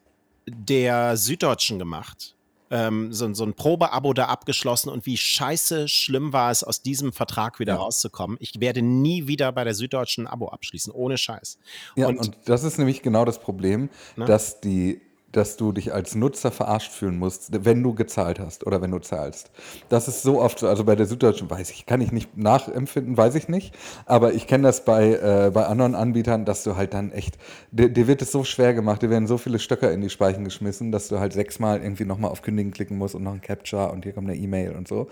[0.46, 2.36] der Süddeutschen gemacht
[2.72, 7.12] ähm, so, so ein Probeabo da abgeschlossen und wie scheiße schlimm war es, aus diesem
[7.12, 7.80] Vertrag wieder ja.
[7.80, 8.38] rauszukommen.
[8.40, 11.58] Ich werde nie wieder bei der Süddeutschen Abo abschließen, ohne Scheiß.
[11.96, 14.26] Ja, und, und das ist nämlich genau das Problem, ne?
[14.26, 15.02] dass die
[15.32, 19.00] dass du dich als Nutzer verarscht fühlen musst, wenn du gezahlt hast oder wenn du
[19.00, 19.52] zahlst.
[19.90, 23.18] Das ist so oft so, also bei der Süddeutschen weiß ich, kann ich nicht nachempfinden,
[23.18, 26.94] weiß ich nicht, aber ich kenne das bei, äh, bei anderen Anbietern, dass du halt
[26.94, 27.38] dann echt,
[27.72, 30.44] dir, dir, wird es so schwer gemacht, dir werden so viele Stöcker in die Speichen
[30.44, 33.92] geschmissen, dass du halt sechsmal irgendwie nochmal auf Kündigen klicken musst und noch ein Capture
[33.92, 35.08] und hier kommt eine E-Mail und so.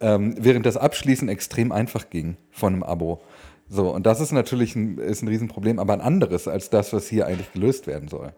[0.00, 3.22] Ähm, während das Abschließen extrem einfach ging von einem Abo.
[3.68, 7.08] So, und das ist natürlich ein, ist ein Riesenproblem, aber ein anderes als das, was
[7.08, 8.32] hier eigentlich gelöst werden soll.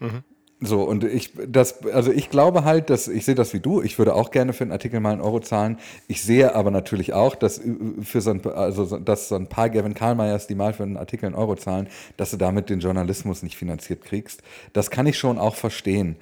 [0.00, 0.24] Mhm.
[0.64, 3.98] So, und ich, das, also ich glaube halt, dass, ich sehe das wie du, ich
[3.98, 5.76] würde auch gerne für einen Artikel mal einen Euro zahlen.
[6.06, 7.60] Ich sehe aber natürlich auch, dass
[8.02, 11.26] für so ein, also, dass so ein paar Gavin Karlmeyers, die mal für einen Artikel
[11.26, 14.42] einen Euro zahlen, dass du damit den Journalismus nicht finanziert kriegst.
[14.72, 16.14] Das kann ich schon auch verstehen.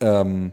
[0.00, 0.52] Ähm,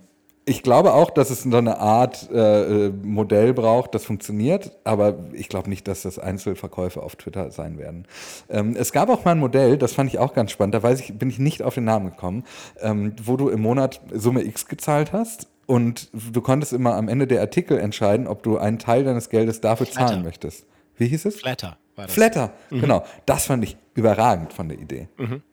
[0.49, 5.19] ich glaube auch, dass es so eine Art äh, äh, Modell braucht, das funktioniert, aber
[5.33, 8.07] ich glaube nicht, dass das Einzelverkäufe auf Twitter sein werden.
[8.49, 11.01] Ähm, es gab auch mal ein Modell, das fand ich auch ganz spannend, da weiß
[11.01, 12.45] ich, bin ich nicht auf den Namen gekommen,
[12.81, 17.27] ähm, wo du im Monat Summe X gezahlt hast und du konntest immer am Ende
[17.27, 20.07] der Artikel entscheiden, ob du einen Teil deines Geldes dafür Flatter.
[20.07, 20.65] zahlen möchtest.
[20.97, 21.35] Wie hieß es?
[21.39, 21.77] Flatter.
[22.07, 22.81] Flatter, mhm.
[22.81, 23.03] genau.
[23.25, 25.09] Das fand ich überragend von der Idee.
[25.17, 25.43] Mhm.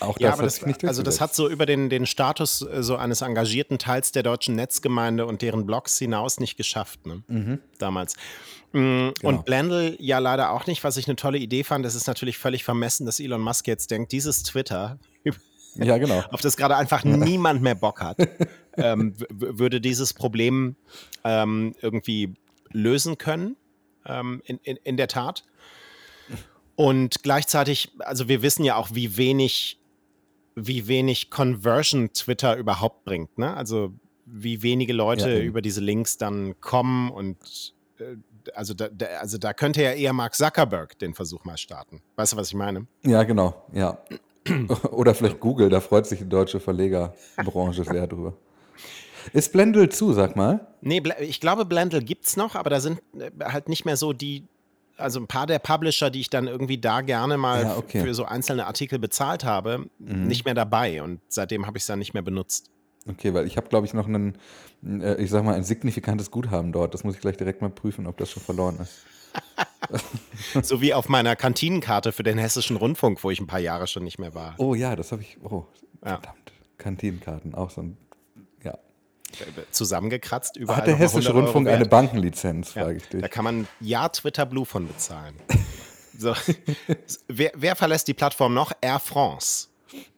[0.00, 2.62] Auch Ja, das aber hat das, nicht also das hat so über den, den Status
[2.62, 7.58] äh, so eines engagierten Teils der deutschen Netzgemeinde und deren Blogs hinaus nicht geschafft, ne?
[7.78, 8.16] damals.
[8.72, 9.12] Mm, Genau.
[9.22, 11.84] Und Blendl ja leider auch nicht, was ich eine tolle Idee fand.
[11.84, 14.98] Es ist natürlich völlig vermessen, dass Elon Musk jetzt denkt, dieses Twitter,
[15.74, 16.22] Ja, genau.
[16.30, 18.18] auf das gerade einfach niemand mehr Bock hat,
[18.76, 20.76] ähm, würde dieses Problem
[21.24, 22.34] ähm, irgendwie
[22.72, 23.56] lösen können,
[24.06, 25.44] ähm, in, in, in der Tat.
[26.80, 29.78] Und gleichzeitig, also wir wissen ja auch, wie wenig,
[30.54, 33.36] wie wenig Conversion Twitter überhaupt bringt.
[33.36, 33.54] Ne?
[33.54, 33.92] Also
[34.24, 38.16] wie wenige Leute Ja, über diese Links dann kommen und äh,
[38.54, 42.00] also da, da, also da könnte ja eher Mark Zuckerberg den Versuch mal starten.
[42.16, 42.86] Weißt du, was ich meine?
[43.02, 43.62] Ja, genau.
[43.74, 43.98] Ja.
[44.90, 48.32] Oder vielleicht Google, da freut sich die deutsche Verlegerbranche sehr drüber.
[49.34, 50.66] Ist Blendl zu, sag mal?
[50.80, 54.44] Nee, ich glaube, Blendl gibt's noch, aber da sind äh, halt nicht mehr so die,
[55.00, 58.00] also ein paar der Publisher, die ich dann irgendwie da gerne mal Ja, okay.
[58.00, 58.04] Mhm.
[58.06, 61.02] für so einzelne Artikel bezahlt habe, nicht mehr dabei.
[61.02, 62.70] Und seitdem habe ich es dann nicht mehr benutzt.
[63.08, 64.36] Okay, weil ich habe, glaube ich, noch einen,
[64.84, 66.92] äh, ich sag mal, ein signifikantes Guthaben dort.
[66.94, 68.98] Das muss ich gleich direkt mal prüfen, ob das schon verloren ist.
[70.62, 74.04] so wie auf meiner Kantinenkarte für den Hessischen Rundfunk, wo ich ein paar Jahre schon
[74.04, 74.54] nicht mehr war.
[74.58, 75.38] Oh ja, das habe ich.
[75.42, 75.66] Oh,
[76.04, 76.10] Ja.
[76.18, 76.52] verdammt.
[76.78, 77.96] Kantinenkarten, auch so ein.
[79.70, 83.20] Zusammengekratzt, überall Hat der Hessische 100 Euro Rundfunk eine Bankenlizenz, Ja, frage ich dich.
[83.20, 85.34] Da kann man ja Twitter Blue von bezahlen.
[86.18, 86.34] so.
[87.28, 88.72] wer, wer verlässt die Plattform noch?
[88.80, 89.68] Air France.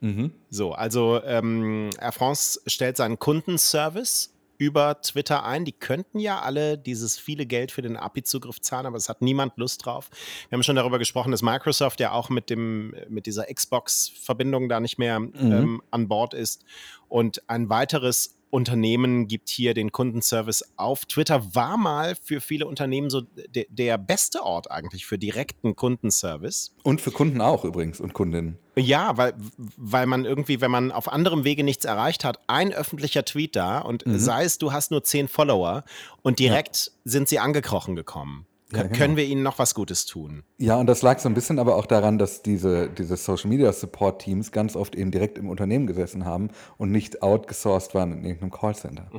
[0.01, 0.33] Mhm.
[0.51, 5.65] So, also ähm, Air France stellt seinen Kundenservice über Twitter ein.
[5.65, 9.57] Die könnten ja alle dieses viele Geld für den API-Zugriff zahlen, aber es hat niemand
[9.57, 10.09] Lust drauf.
[10.49, 14.79] Wir haben schon darüber gesprochen, dass Microsoft ja auch mit, dem, mit dieser Xbox-Verbindung da
[14.79, 16.65] nicht mehr ähm, an Bord ist.
[17.09, 21.07] Und ein weiteres Unternehmen gibt hier den Kundenservice auf.
[21.07, 26.75] Twitter war mal für viele Unternehmen so der, der beste Ort eigentlich für direkten Kundenservice.
[26.83, 28.59] Und für Kunden auch übrigens und Kundinnen.
[28.77, 29.33] Ja, weil,
[29.79, 33.79] weil man irgendwie, wenn man auf anderem Wege nichts erreicht hat, ein öffentlicher Tweet da
[33.79, 34.19] und Mhm.
[34.19, 35.85] sei es, du hast nur zehn Follower
[36.21, 38.47] und direkt sind sie angekrochen gekommen.
[38.75, 38.97] Ja, genau.
[38.97, 40.43] Können wir ihnen noch was Gutes tun?
[40.59, 43.73] Ja, und das lag so ein bisschen aber auch daran, dass diese, diese Social Media
[43.73, 48.25] Support Teams ganz oft eben direkt im Unternehmen gesessen haben und nicht outgesourced waren in
[48.25, 49.11] irgendeinem Callcenter.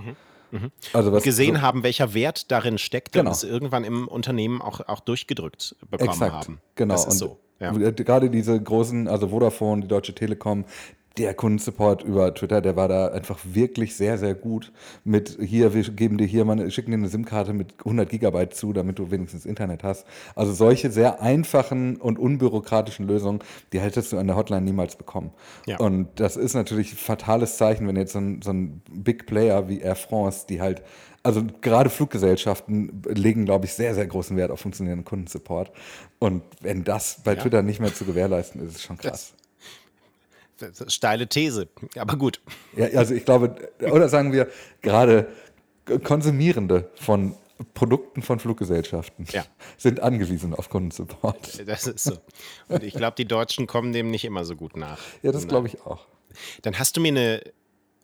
[0.94, 3.30] Also was Gesehen so, haben, welcher Wert darin steckt Genau.
[3.30, 6.60] und es irgendwann im Unternehmen auch, auch durchgedrückt bekommen Exakt, haben.
[6.76, 6.94] genau.
[6.94, 7.40] Das ist und so.
[7.60, 7.76] Ja.
[7.76, 10.66] äh, gerade diese großen, also Vodafone, die Deutsche Telekom,
[11.18, 14.72] der Kundensupport über Twitter, der war da einfach wirklich sehr, sehr gut.
[15.04, 18.56] Mit hier, wir geben dir hier mal, eine- schicken dir eine SIM-Karte mit 100 Gigabyte
[18.56, 20.08] zu, damit du wenigstens Internet hast.
[20.36, 23.40] Also solche sehr einfachen und unbürokratischen Lösungen,
[23.74, 25.32] die hättest du an der Hotline niemals bekommen.
[25.68, 25.78] Ja.
[25.80, 29.70] Und das ist natürlich ein fatales Zeichen, wenn jetzt so ein, so ein Big Player
[29.70, 30.82] wie Air France, die halt,
[31.22, 35.72] also gerade Fluggesellschaften legen, glaube ich, sehr, sehr großen Wert auf funktionierenden Kundensupport.
[36.18, 39.34] Und wenn das bei Twitter nicht mehr zu gewährleisten ist, ist schon krass.
[40.88, 42.42] Steile These, aber gut.
[42.78, 44.50] Ja, also ich glaube, oder sagen wir,
[44.82, 45.28] gerade
[46.04, 47.36] Konsumierende von
[47.74, 49.46] Produkten von Fluggesellschaften Ja.
[49.78, 51.68] sind angewiesen auf Kundensupport.
[51.68, 52.18] Das ist so.
[52.68, 55.00] Und ich glaube, die Deutschen kommen dem nicht immer so gut nach.
[55.22, 56.06] Ja, das glaube ich auch.
[56.64, 57.42] Dann hast du mir eine,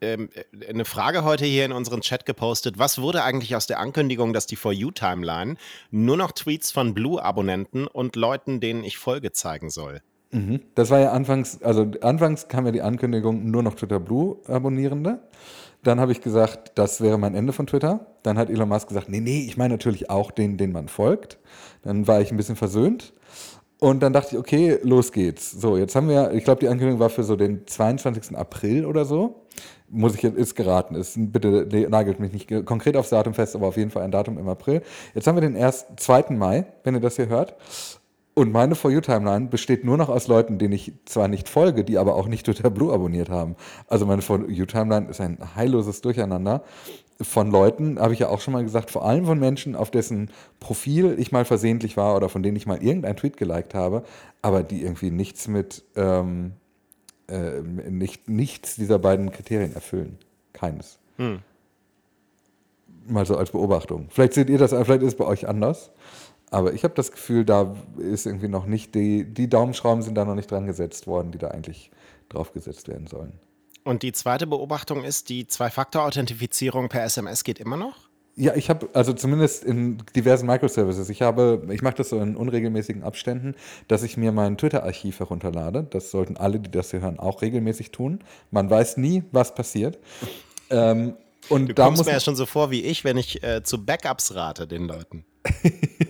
[0.01, 0.29] ähm,
[0.67, 2.77] eine Frage heute hier in unseren Chat gepostet.
[2.77, 5.55] Was wurde eigentlich aus der Ankündigung, dass die For You-Timeline
[5.91, 10.01] nur noch Tweets von Blue-Abonnenten und Leuten, denen ich folge, zeigen soll?
[10.31, 10.61] Mhm.
[10.75, 15.19] Das war ja anfangs, also anfangs kam ja die Ankündigung, nur noch Twitter Blue Abonnierende.
[15.83, 18.05] Dann habe ich gesagt, das wäre mein Ende von Twitter.
[18.21, 21.39] Dann hat Elon Musk gesagt, nee, nee, ich meine natürlich auch den, den man folgt.
[21.83, 23.13] Dann war ich ein bisschen versöhnt.
[23.79, 25.51] Und dann dachte ich, okay, los geht's.
[25.51, 28.37] So, jetzt haben wir, ich glaube, die Ankündigung war für so den 22.
[28.37, 29.45] April oder so.
[29.87, 33.67] Muss ich jetzt, ist geraten, ist, bitte nagelt mich nicht konkret aufs Datum fest, aber
[33.67, 34.81] auf jeden Fall ein Datum im April.
[35.15, 36.25] Jetzt haben wir den erst 2.
[36.31, 37.55] Mai, wenn ihr das hier hört.
[38.39, 41.97] Und meine For You-Timeline besteht nur noch aus Leuten, denen ich zwar nicht folge, die
[41.97, 43.58] aber auch nicht Twitter Blue abonniert haben.
[43.88, 46.63] Also meine For You-Timeline ist ein heilloses Durcheinander
[47.19, 50.32] von Leuten, habe ich ja auch schon mal gesagt, vor allem von Menschen, auf dessen
[50.62, 54.04] Profil ich mal versehentlich war oder von denen ich mal irgendein Tweet geliked habe,
[54.41, 56.54] aber die irgendwie nichts mit, ähm,
[57.28, 60.17] äh, nicht, nichts dieser beiden Kriterien erfüllen.
[60.54, 60.97] Keines.
[63.06, 64.08] Mal so als Beobachtung.
[64.12, 65.91] Vielleicht seht ihr das, vielleicht ist es bei euch anders.
[66.51, 70.25] Aber ich habe das Gefühl, da ist irgendwie noch nicht, die, die Daumenschrauben sind da
[70.25, 71.91] noch nicht dran gesetzt worden, die da eigentlich
[72.29, 73.33] drauf gesetzt werden sollen.
[73.83, 78.09] Und die zweite Beobachtung ist, die Zwei-Faktor-Authentifizierung per SMS geht immer noch?
[78.35, 82.38] Ja, ich habe also zumindest in diversen Microservices, ich habe, ich mache das so in
[82.38, 83.55] unregelmäßigen Abständen,
[83.88, 85.85] dass ich mir mein Twitter-Archiv herunterlade.
[85.89, 88.19] Das sollten alle, die das hier hören, auch regelmäßig tun.
[88.49, 89.99] Man weiß nie, was passiert.
[90.69, 91.17] Ähm,
[91.49, 93.63] und Du da kommst muss mir ja schon so vor wie ich, wenn ich äh,
[93.63, 95.25] zu Backups rate den Leuten.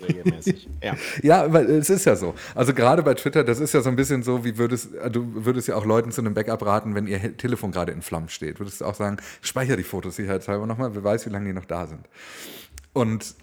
[0.07, 0.69] Regelmäßig.
[0.83, 0.95] Ja.
[1.21, 2.35] ja, weil es ist ja so.
[2.55, 5.67] Also gerade bei Twitter, das ist ja so ein bisschen so, wie würdest du würdest
[5.67, 8.59] ja auch Leuten zu einem Backup raten, wenn ihr Telefon gerade in Flammen steht.
[8.59, 11.65] Würdest du auch sagen, speicher die Fotos sicherheitshalber nochmal, wer weiß, wie lange die noch
[11.65, 12.07] da sind.
[12.93, 13.35] Und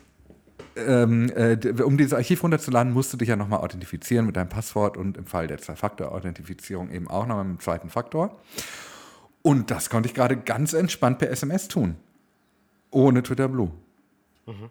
[0.76, 4.96] ähm, äh, um dieses Archiv runterzuladen, musst du dich ja nochmal authentifizieren mit deinem Passwort
[4.96, 8.38] und im Fall der Zwei-Faktor-Authentifizierung eben auch nochmal mit dem zweiten Faktor.
[9.42, 11.96] Und das konnte ich gerade ganz entspannt per SMS tun.
[12.90, 13.70] Ohne Twitter Blue.
[14.46, 14.70] Mhm.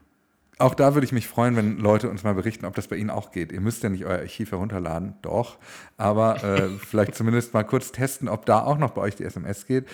[0.57, 3.09] Auch da würde ich mich freuen, wenn Leute uns mal berichten, ob das bei Ihnen
[3.09, 3.51] auch geht.
[3.51, 5.57] Ihr müsst ja nicht euer Archiv herunterladen, doch.
[5.97, 9.65] Aber äh, vielleicht zumindest mal kurz testen, ob da auch noch bei euch die SMS
[9.65, 9.85] geht.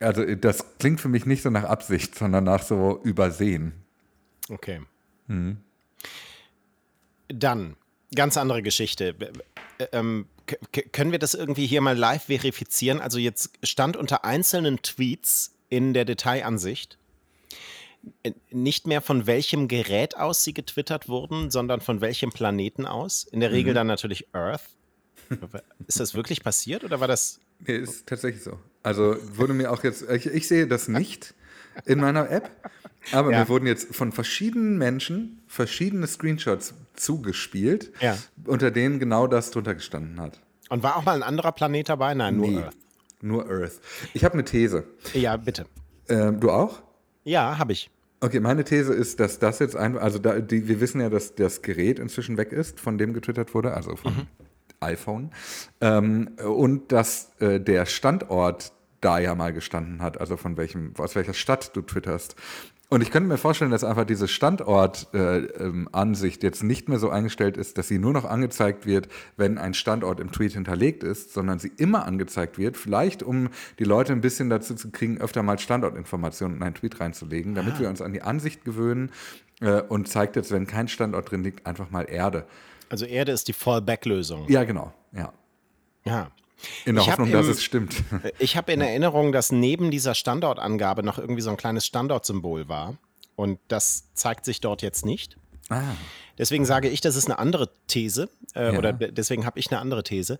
[0.00, 3.72] Also das klingt für mich nicht so nach Absicht, sondern nach so Übersehen.
[4.48, 4.80] Okay.
[5.26, 5.58] Mhm.
[7.28, 7.76] Dann,
[8.14, 9.14] ganz andere Geschichte.
[9.92, 10.26] Ähm,
[10.92, 13.00] können wir das irgendwie hier mal live verifizieren?
[13.00, 17.05] Also jetzt stand unter einzelnen Tweets in der Detailansicht äh,
[18.50, 23.24] nicht mehr von welchem Gerät aus sie getwittert wurden, sondern von welchem Planeten aus.
[23.24, 23.76] In der Regel mhm.
[23.76, 24.62] dann natürlich Earth.
[25.86, 27.40] Ist das wirklich passiert oder war das?
[27.66, 28.58] Nee, ist tatsächlich so.
[28.82, 31.34] Also wurde mir auch jetzt, ich, ich sehe das nicht
[31.84, 32.50] in meiner App,
[33.12, 33.40] aber ja.
[33.40, 38.16] mir wurden jetzt von verschiedenen Menschen verschiedene Screenshots zugespielt, ja.
[38.44, 40.40] unter denen genau das drunter gestanden hat.
[40.68, 42.14] Und war auch mal ein anderer Planet dabei?
[42.14, 42.76] Nein, nur nee, Earth.
[43.22, 43.80] Nur Earth.
[44.14, 44.84] Ich habe eine These.
[45.14, 45.66] Ja, bitte.
[46.08, 46.82] Ähm, du auch?
[47.24, 47.90] Ja, habe ich.
[48.20, 51.34] Okay, meine These ist, dass das jetzt einfach, also da, die, wir wissen ja, dass
[51.34, 54.26] das Gerät inzwischen weg ist, von dem getwittert wurde, also vom mhm.
[54.80, 55.30] iPhone.
[55.80, 61.14] Ähm, und dass äh, der Standort da ja mal gestanden hat, also von welchem, aus
[61.14, 62.36] welcher Stadt du twitterst.
[62.88, 67.10] Und ich könnte mir vorstellen, dass einfach diese Standortansicht äh, ähm, jetzt nicht mehr so
[67.10, 71.32] eingestellt ist, dass sie nur noch angezeigt wird, wenn ein Standort im Tweet hinterlegt ist,
[71.32, 73.48] sondern sie immer angezeigt wird, vielleicht um
[73.80, 77.74] die Leute ein bisschen dazu zu kriegen, öfter mal Standortinformationen in einen Tweet reinzulegen, damit
[77.74, 77.80] ah.
[77.80, 79.10] wir uns an die Ansicht gewöhnen
[79.60, 82.46] äh, und zeigt jetzt, wenn kein Standort drin liegt, einfach mal Erde.
[82.88, 84.46] Also Erde ist die Fallback-Lösung.
[84.48, 84.92] Ja, genau.
[85.12, 85.32] Ja.
[86.04, 86.30] Ja.
[86.84, 87.96] In der ich Hoffnung, dass es stimmt.
[88.38, 92.96] Ich habe in Erinnerung, dass neben dieser Standortangabe noch irgendwie so ein kleines Standortsymbol war.
[93.34, 95.36] Und das zeigt sich dort jetzt nicht.
[95.68, 95.82] Ah.
[96.38, 98.28] Deswegen sage ich, das ist eine andere These.
[98.54, 98.78] Äh, ja.
[98.78, 100.38] Oder deswegen habe ich eine andere These.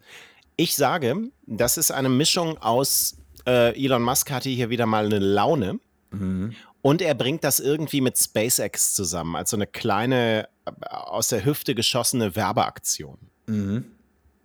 [0.57, 5.19] Ich sage, das ist eine Mischung aus äh, Elon Musk hatte hier wieder mal eine
[5.19, 5.79] Laune.
[6.11, 6.55] Mhm.
[6.83, 11.45] Und er bringt das irgendwie mit SpaceX zusammen, als so eine kleine, äh, aus der
[11.45, 13.19] Hüfte geschossene Werbeaktion.
[13.47, 13.85] Mhm.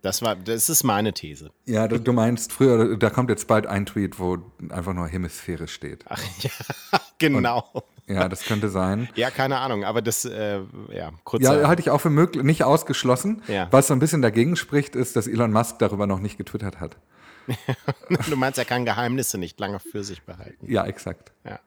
[0.02, 1.52] Das war, das ist meine These.
[1.64, 4.38] Ja, du, du, meinst früher, da kommt jetzt bald ein Tweet, wo
[4.68, 6.04] einfach nur Hemisphäre steht.
[6.08, 6.50] Ach ja,
[7.18, 7.64] genau.
[7.72, 9.08] Und, ja, das könnte sein.
[9.14, 10.60] Ja, keine Ahnung, aber das, äh,
[10.92, 11.44] ja, kurz.
[11.44, 13.42] Ja, halte ich auch für möglich, nicht ausgeschlossen.
[13.46, 13.68] Ja.
[13.70, 16.96] Was so ein bisschen dagegen spricht, ist, dass Elon Musk darüber noch nicht getwittert hat.
[18.28, 20.66] du meinst, er kann Geheimnisse nicht lange für sich behalten.
[20.68, 21.30] Ja, exakt.
[21.44, 21.60] Ja.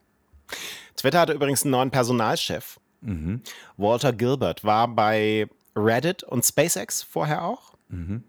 [0.97, 2.79] Twitter hatte übrigens einen neuen Personalchef.
[2.99, 3.41] Mhm.
[3.77, 7.74] Walter Gilbert war bei Reddit und SpaceX vorher auch.
[7.89, 8.23] Mhm.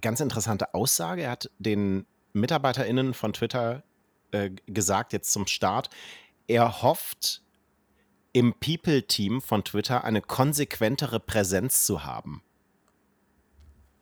[0.00, 1.22] Ganz interessante Aussage.
[1.22, 3.82] Er hat den MitarbeiterInnen von Twitter
[4.32, 5.90] äh, gesagt, jetzt zum Start,
[6.46, 7.42] er hofft,
[8.32, 12.42] im People-Team von Twitter eine konsequentere Präsenz zu haben.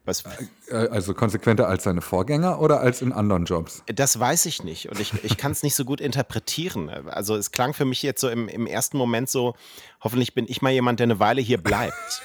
[0.05, 0.25] Was?
[0.69, 3.83] Äh, also konsequenter als seine Vorgänger oder als in anderen Jobs?
[3.87, 6.89] Das weiß ich nicht und ich, ich kann es nicht so gut interpretieren.
[6.89, 9.55] Also es klang für mich jetzt so im, im ersten Moment so,
[10.01, 12.23] hoffentlich bin ich mal jemand, der eine Weile hier bleibt.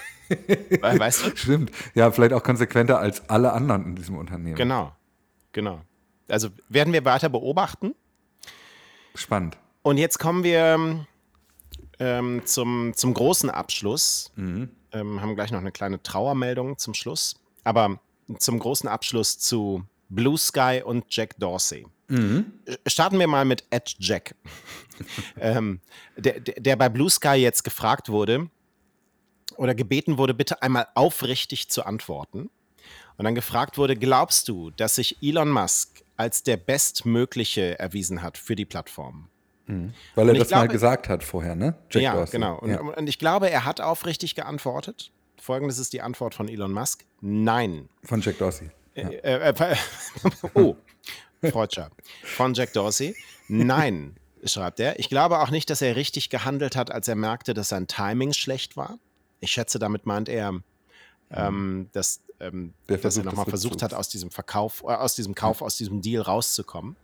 [0.82, 1.36] Weißt du?
[1.36, 1.72] Stimmt.
[1.96, 4.56] Ja, vielleicht auch konsequenter als alle anderen in diesem Unternehmen.
[4.56, 4.93] Genau.
[5.52, 5.82] Genau.
[6.28, 7.93] Also werden wir weiter beobachten.
[9.15, 9.58] Spannend.
[9.84, 11.06] Und jetzt kommen wir
[12.00, 14.32] ähm, zum, zum großen Abschluss.
[14.36, 14.69] Mhm.
[14.91, 17.36] Ähm, haben gleich noch eine kleine Trauermeldung zum Schluss.
[17.63, 18.00] Aber
[18.38, 21.86] zum großen Abschluss zu Blue Sky und Jack Dorsey.
[22.08, 22.54] Mhm.
[22.86, 24.36] Starten wir mal mit Ed Jack,
[25.39, 25.80] ähm,
[26.17, 28.50] der, der bei Blue Sky jetzt gefragt wurde,
[29.58, 32.49] oder gebeten wurde, bitte einmal aufrichtig zu antworten.
[33.17, 38.38] Und dann gefragt wurde, glaubst du, dass sich Elon Musk als der bestmögliche erwiesen hat
[38.38, 39.29] für die Plattform?
[39.67, 39.93] Mhm.
[40.15, 41.75] Weil er das glaube, mal gesagt hat vorher, ne?
[41.89, 42.32] Jack ja, Dorsey.
[42.32, 42.60] genau.
[42.60, 42.82] Und, ja.
[42.82, 45.12] und ich glaube, er hat aufrichtig geantwortet.
[45.39, 47.06] Folgendes ist die Antwort von Elon Musk.
[47.21, 47.89] Nein.
[48.03, 48.71] Von Jack Dorsey.
[48.95, 49.10] Ja.
[49.10, 49.75] Äh, äh, äh
[50.53, 50.75] oh,
[51.41, 51.89] Freudscher.
[52.23, 53.15] Von Jack Dorsey.
[53.47, 54.99] Nein, schreibt er.
[54.99, 58.34] Ich glaube auch nicht, dass er richtig gehandelt hat, als er merkte, dass sein Timing
[58.34, 58.97] schlecht war.
[59.43, 60.63] Ich schätze, damit meint er, mhm.
[61.32, 65.62] ähm, dass, ähm, dass er nochmal versucht hat, aus diesem Verkauf, äh, aus diesem Kauf,
[65.62, 66.96] aus diesem Deal rauszukommen.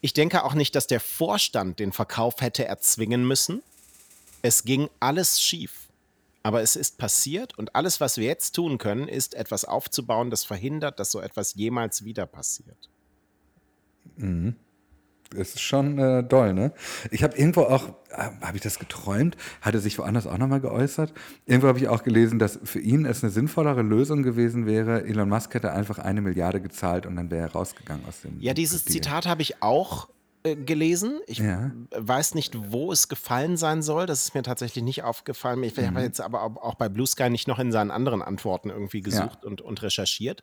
[0.00, 3.62] Ich denke auch nicht, dass der Vorstand den Verkauf hätte erzwingen müssen.
[4.42, 5.88] Es ging alles schief.
[6.44, 10.44] Aber es ist passiert und alles, was wir jetzt tun können, ist etwas aufzubauen, das
[10.44, 12.88] verhindert, dass so etwas jemals wieder passiert.
[14.16, 14.54] Mhm.
[15.34, 16.72] Es ist schon äh, doll, ne?
[17.10, 19.36] Ich habe irgendwo auch, äh, habe ich das geträumt?
[19.60, 21.12] Hat er sich woanders auch nochmal geäußert?
[21.46, 25.28] Irgendwo habe ich auch gelesen, dass für ihn es eine sinnvollere Lösung gewesen wäre, Elon
[25.28, 28.40] Musk hätte einfach eine Milliarde gezahlt und dann wäre er rausgegangen aus dem.
[28.40, 28.94] Ja, dieses Deal.
[28.94, 30.08] Zitat habe ich auch
[30.46, 31.20] äh, gelesen.
[31.26, 31.72] Ich ja.
[31.90, 34.06] weiß nicht, wo es gefallen sein soll.
[34.06, 35.62] Das ist mir tatsächlich nicht aufgefallen.
[35.64, 35.86] Ich mhm.
[35.86, 39.38] habe jetzt aber auch bei Blue Sky nicht noch in seinen anderen Antworten irgendwie gesucht
[39.42, 39.48] ja.
[39.48, 40.42] und, und recherchiert.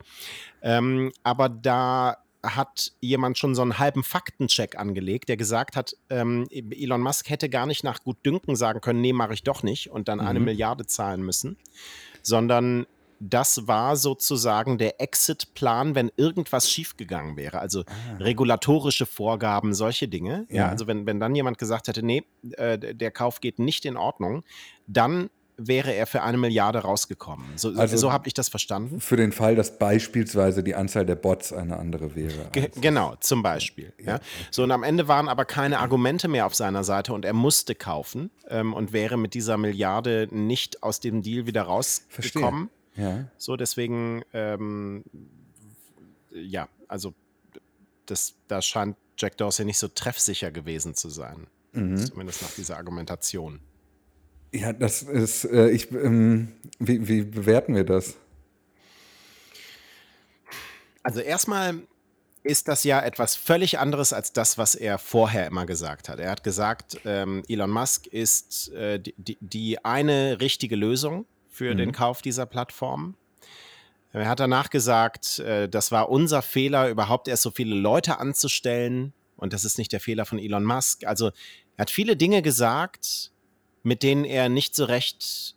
[0.61, 6.47] Ähm, aber da hat jemand schon so einen halben Faktencheck angelegt, der gesagt hat, ähm,
[6.51, 10.07] Elon Musk hätte gar nicht nach Gutdünken sagen können, nee, mache ich doch nicht und
[10.07, 10.27] dann mhm.
[10.27, 11.57] eine Milliarde zahlen müssen,
[12.21, 12.85] sondern
[13.29, 17.59] das war sozusagen der Exit-Plan, wenn irgendwas schiefgegangen wäre.
[17.59, 18.17] Also ah.
[18.19, 20.45] regulatorische Vorgaben, solche Dinge.
[20.49, 20.55] Ja.
[20.55, 22.23] ja, also wenn, wenn dann jemand gesagt hätte, nee,
[22.57, 24.43] äh, der Kauf geht nicht in Ordnung,
[24.87, 27.45] dann wäre er für eine Milliarde rausgekommen.
[27.55, 28.99] So, also so habe ich das verstanden.
[28.99, 32.49] Für den Fall, dass beispielsweise die Anzahl der Bots eine andere wäre.
[32.51, 33.93] Ge genau, zum Beispiel.
[33.99, 34.13] Ja.
[34.13, 34.19] ja.
[34.51, 37.75] So, und am Ende waren aber keine Argumente mehr auf seiner Seite und er musste
[37.75, 42.69] kaufen ähm, und wäre mit dieser Milliarde nicht aus dem Deal wieder rausgekommen.
[42.95, 43.25] Ja.
[43.37, 45.03] So, deswegen, ähm,
[46.31, 47.13] ja, also
[48.05, 51.47] das, da scheint Jack Dorsey nicht so treffsicher gewesen zu sein.
[51.73, 51.97] Mhm.
[51.97, 53.59] Zumindest nach dieser Argumentation.
[54.53, 58.15] Ja, das ist, äh, ich, ähm, wie, wie bewerten wir das?
[61.01, 61.81] Also erstmal
[62.43, 66.19] ist das ja etwas völlig anderes als das, was er vorher immer gesagt hat.
[66.19, 71.77] Er hat gesagt, ähm, Elon Musk ist äh, die, die, eine richtige Lösung für mhm.
[71.77, 73.15] den Kauf dieser Plattform.
[74.11, 79.13] Er hat danach gesagt, äh, das war unser Fehler, überhaupt erst so viele Leute anzustellen.
[79.35, 81.05] Und das ist nicht der Fehler von Elon Musk.
[81.05, 81.31] Also
[81.75, 83.32] er hat viele Dinge gesagt,
[83.83, 85.55] mit denen er nicht so recht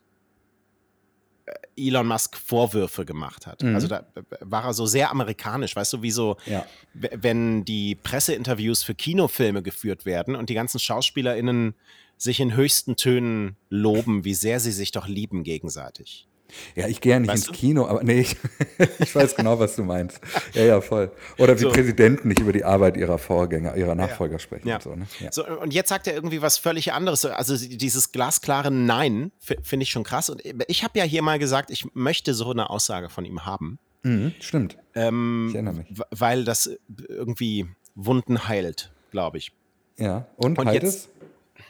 [1.47, 3.63] äh, Elon Musk Vorwürfe gemacht hat.
[3.63, 3.75] Mhm.
[3.75, 4.07] Also da
[4.41, 6.67] war er so sehr amerikanisch, weißt du, wie so, ja.
[6.93, 11.75] wenn die Presseinterviews für Kinofilme geführt werden und die ganzen SchauspielerInnen
[12.19, 16.27] sich in höchsten Tönen loben, wie sehr sie sich doch lieben gegenseitig.
[16.75, 17.61] Ja, ich gehe ja nicht weißt ins du?
[17.61, 18.37] Kino, aber nee, ich,
[18.99, 20.21] ich, weiß genau, was du meinst.
[20.55, 21.11] Ja, ja, voll.
[21.39, 21.71] Oder wie so.
[21.71, 24.39] Präsidenten nicht über die Arbeit ihrer Vorgänger, ihrer Nachfolger ja.
[24.39, 24.69] sprechen.
[24.69, 24.77] Ja.
[24.77, 25.07] Und, so, ne?
[25.21, 25.33] ja.
[25.33, 27.25] so, und jetzt sagt er irgendwie was völlig anderes.
[27.25, 29.33] Also dieses glasklare Nein
[29.63, 30.31] finde ich schon krass.
[30.31, 33.79] Und ich habe ja hier mal gesagt, ich möchte so eine Aussage von ihm haben.
[34.03, 34.79] Mhm, stimmt.
[34.95, 35.87] Ähm, ich erinnere mich.
[36.11, 36.71] Weil das
[37.09, 39.53] irgendwie Wunden heilt, glaube ich.
[39.99, 41.09] Ja, und, und heilt jetzt, es?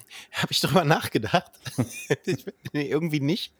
[0.32, 1.50] Habe ich drüber nachgedacht?
[2.72, 3.52] nee, irgendwie nicht.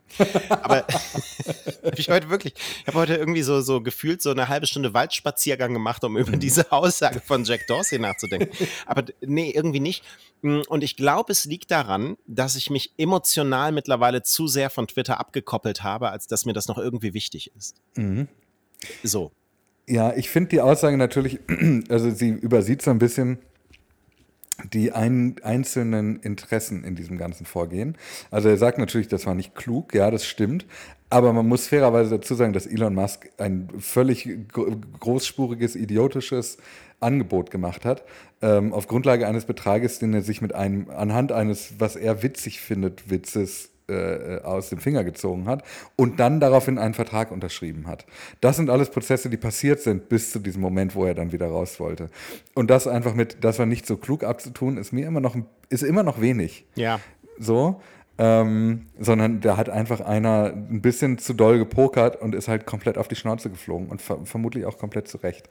[0.51, 0.87] Aber
[1.85, 4.95] habe ich heute wirklich, ich habe heute irgendwie so, so gefühlt so eine halbe Stunde
[4.95, 6.41] Waldspaziergang gemacht, um über mhm.
[6.41, 8.51] diese Aussage von Jack Dorsey nachzudenken.
[8.87, 10.05] Aber nee, irgendwie nicht.
[10.43, 15.19] Und ich glaube, es liegt daran, dass ich mich emotional mittlerweile zu sehr von Twitter
[15.19, 17.77] abgekoppelt habe, als dass mir das noch irgendwie wichtig ist.
[17.97, 18.29] Mhm.
[19.03, 19.33] So.
[19.89, 21.41] Ja, ich finde die Aussage natürlich,
[21.89, 23.39] also sie übersieht so ein bisschen
[24.73, 27.97] die ein, einzelnen Interessen in diesem ganzen Vorgehen.
[28.31, 30.67] Also er sagt natürlich, das war nicht klug, ja, das stimmt.
[31.11, 36.59] Aber man muss fairerweise dazu sagen, dass Elon Musk ein völlig großspuriges, idiotisches
[36.99, 38.05] Angebot gemacht hat,
[38.43, 42.61] ähm, auf Grundlage eines Betrages, den er sich mit einem, anhand eines, was er witzig
[42.61, 45.63] findet, Witzes äh, aus dem Finger gezogen hat
[45.95, 48.07] und dann daraufhin einen Vertrag unterschrieben hat.
[48.41, 51.47] Das sind alles Prozesse, die passiert sind bis zu diesem Moment, wo er dann wieder
[51.47, 52.11] raus wollte.
[52.55, 55.37] Und das einfach mit, das war nicht so klug abzutun, ist mir immer noch,
[55.69, 56.65] ist immer noch wenig.
[56.75, 57.01] Ja.
[57.39, 57.81] So.
[58.19, 62.97] Ähm, sondern da hat einfach einer ein bisschen zu doll gepokert und ist halt komplett
[62.97, 65.51] auf die Schnauze geflogen und ver vermutlich auch komplett zurecht.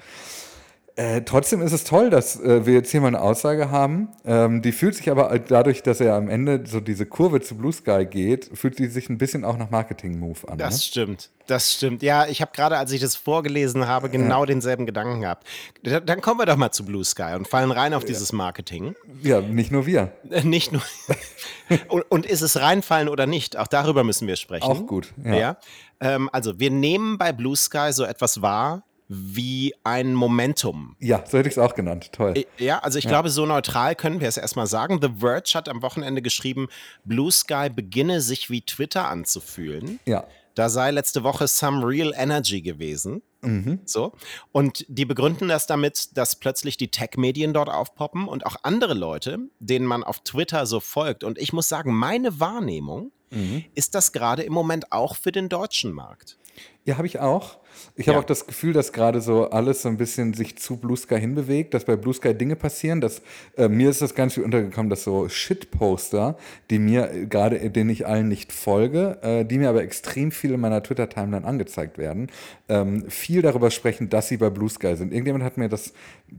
[0.98, 4.10] Äh, trotzdem ist es toll, dass äh, wir jetzt hier mal eine Aussage haben.
[4.24, 7.74] Ähm, die fühlt sich aber dadurch, dass er am Ende so diese Kurve zu Blue
[7.74, 10.58] Sky geht, fühlt die sich ein bisschen auch nach Marketing-Move an.
[10.58, 10.82] Das ne?
[10.82, 11.30] stimmt.
[11.48, 12.02] Das stimmt.
[12.02, 14.46] Ja, ich habe gerade, als ich das vorgelesen habe, genau ja.
[14.46, 15.46] denselben Gedanken gehabt.
[15.84, 18.96] Dann kommen wir doch mal zu Blue Sky und fallen rein auf dieses Marketing.
[19.22, 20.14] Ja, nicht nur wir.
[20.30, 20.82] Äh, nicht nur.
[21.90, 23.58] und, und, ist es reinfallen oder nicht?
[23.58, 24.64] Auch darüber müssen wir sprechen.
[24.64, 25.14] Auch gut.
[25.24, 25.36] Ja.
[25.36, 25.58] ja.
[26.00, 30.96] Ähm, also, wir nehmen bei Blue Sky so etwas wahr, wie ein Momentum.
[31.00, 32.12] Ja, so hätte ich es auch genannt.
[32.12, 32.46] Toll.
[32.58, 33.12] Ja, also ich ja.
[33.12, 35.00] glaube, so neutral können wir es erstmal sagen.
[35.02, 36.68] The Verge hat am Wochenende geschrieben,
[37.04, 40.00] Blue Sky beginne sich wie Twitter anzufühlen.
[40.06, 40.26] Ja.
[40.56, 43.22] Da sei letzte Woche some real energy gewesen.
[43.42, 43.80] Mhm.
[43.86, 44.14] So.
[44.52, 49.40] Und die begründen das damit, dass plötzlich die Tech-Medien dort aufpoppen und auch andere Leute,
[49.60, 51.24] denen man auf Twitter so folgt.
[51.24, 53.66] Und ich muss sagen, meine Wahrnehmung mhm.
[53.76, 56.38] ist das gerade im Moment auch für den deutschen Markt.
[56.86, 57.60] Ja, habe ich auch.
[57.96, 58.22] Ich habe Ja.
[58.22, 61.74] auch das Gefühl, dass gerade so alles so ein bisschen sich zu Blue Sky hinbewegt,
[61.74, 63.02] dass bei Blue Sky Dinge passieren.
[63.02, 63.22] Dass,
[63.58, 66.38] äh, mir ist das ganz viel untergekommen, dass so Shitposter,
[66.70, 70.32] die mir äh, gerade, äh, denen ich allen nicht folge, äh, die mir aber extrem
[70.32, 72.30] viel in meiner Twitter-Timeline angezeigt werden,
[72.70, 75.12] ähm, viel darüber sprechen, dass sie bei Blue Sky sind.
[75.12, 75.94] Irgendjemand hat mir das,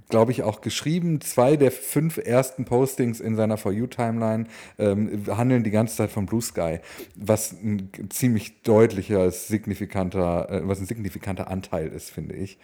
[0.09, 1.20] glaube ich, auch geschrieben.
[1.20, 4.47] Zwei der fünf ersten Postings in seiner For You-Timeline
[4.78, 6.78] ähm, handeln die ganze Zeit von Blue Sky,
[7.14, 12.58] was ein ziemlich deutlicher, signifikanter, äh, was ein signifikanter Anteil ist, finde ich.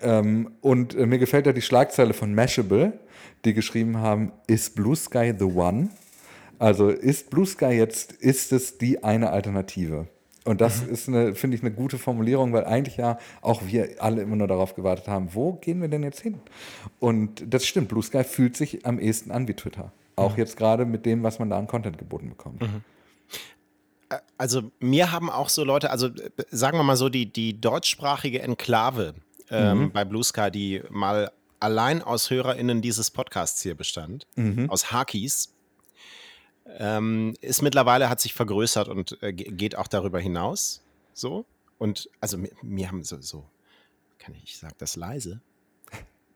[0.00, 2.92] Ähm, und äh, mir gefällt da die Schlagzeile von Mashable,
[3.44, 5.90] die geschrieben haben, ist Blue Sky the one?
[6.58, 10.06] Also ist Blue Sky jetzt, ist es die eine Alternative?
[10.44, 14.22] Und das ist eine, finde ich, eine gute Formulierung, weil eigentlich ja auch wir alle
[14.22, 16.38] immer nur darauf gewartet haben, wo gehen wir denn jetzt hin?
[17.00, 19.92] Und das stimmt, Blue Sky fühlt sich am ehesten an wie Twitter.
[20.16, 22.62] Auch jetzt gerade mit dem, was man da an Content geboten bekommt.
[24.38, 26.08] Also mir haben auch so Leute, also
[26.50, 29.14] sagen wir mal so, die, die deutschsprachige Enklave
[29.50, 31.30] ähm, bei Blue Sky, die mal
[31.60, 34.26] allein aus HörerInnen dieses Podcasts hier bestand,
[34.70, 35.52] aus Hakis,
[36.78, 40.82] ähm, ist mittlerweile, hat sich vergrößert und äh, ge- geht auch darüber hinaus.
[41.14, 41.44] So.
[41.78, 43.44] Und also mir, mir haben so, so,
[44.18, 45.40] kann ich, ich sag das leise.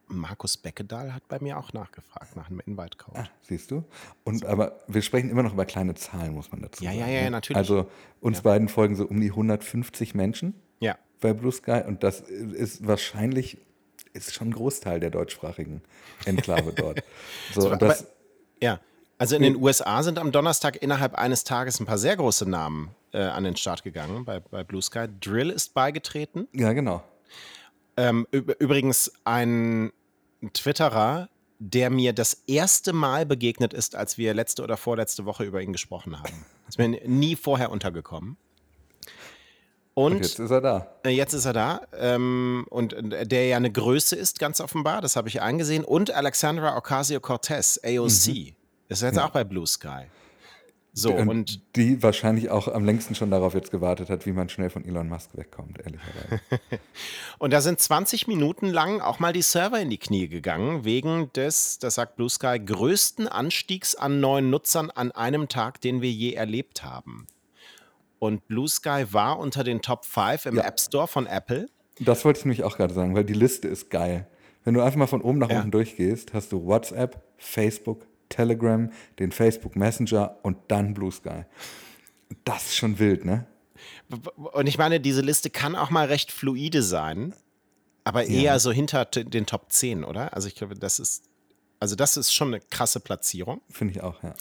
[0.08, 3.18] Markus Beckedahl hat bei mir auch nachgefragt nach einem Invite-Code.
[3.20, 3.84] Ah, siehst du?
[4.24, 7.00] Und aber wir sprechen immer noch über kleine Zahlen, muss man dazu Ja, sagen.
[7.00, 7.30] ja, ja, ne?
[7.30, 7.56] natürlich.
[7.56, 7.88] Also
[8.20, 10.96] uns beiden folgen so um die 150 Menschen Ja.
[11.20, 13.58] bei Blue Sky und das ist wahrscheinlich
[14.12, 15.80] ist schon ein Großteil der deutschsprachigen
[16.26, 17.02] Enklave dort.
[17.54, 18.06] So, Aber- das,
[18.62, 18.80] Ja,
[19.16, 22.90] also in den USA sind am Donnerstag innerhalb eines Tages ein paar sehr große Namen
[23.12, 25.06] äh, an den Start gegangen bei, bei Blue Sky.
[25.20, 26.46] Drill ist beigetreten.
[26.52, 27.02] ja, genau.
[27.96, 29.92] Ähm, üb- übrigens ein
[30.54, 31.28] Twitterer,
[31.58, 35.72] der mir das erste Mal begegnet ist, als wir letzte oder vorletzte Woche über ihn
[35.72, 36.44] gesprochen haben.
[36.68, 38.36] Ist mir nie vorher untergekommen.
[39.94, 40.86] Und, Und jetzt ist er da.
[41.04, 45.02] äh, Jetzt ist er da ähm, und äh, der ja eine Größe ist, ganz offenbar,
[45.02, 45.84] das habe ich eingesehen.
[45.84, 48.54] Und Alexandra Ocasio-Cortez, AOC,
[48.88, 50.06] ist jetzt auch bei Blue Sky.
[50.94, 54.50] So, und, und die wahrscheinlich auch am längsten schon darauf jetzt gewartet hat, wie man
[54.50, 56.40] schnell von Elon Musk wegkommt, ehrlicherweise.
[57.38, 61.32] Und da sind 20 Minuten lang auch mal die Server in die Knie gegangen, wegen
[61.32, 66.10] des, das sagt Blue Sky, größten Anstiegs an neuen Nutzern an einem Tag, den wir
[66.10, 67.26] je erlebt haben.
[68.18, 70.64] Und Blue Sky war unter den Top 5 im Ja.
[70.64, 71.68] App Store von Apple.
[72.00, 74.26] Das wollte ich nämlich auch gerade sagen, weil die Liste ist geil.
[74.64, 75.56] Wenn du einfach mal von oben nach Ja.
[75.60, 81.44] unten durchgehst, hast du WhatsApp, Facebook, Telegram, den Facebook Messenger und dann Blue Sky.
[82.44, 83.46] Das ist schon wild, ne?
[84.36, 87.34] Und ich meine, diese Liste kann auch mal recht fluide sein,
[88.04, 90.34] aber eher so hinter den Top 10, oder?
[90.34, 91.24] Also ich glaube, das ist,
[91.80, 93.60] also das ist schon eine krasse Platzierung.
[93.70, 94.34] Finde ich auch, ja.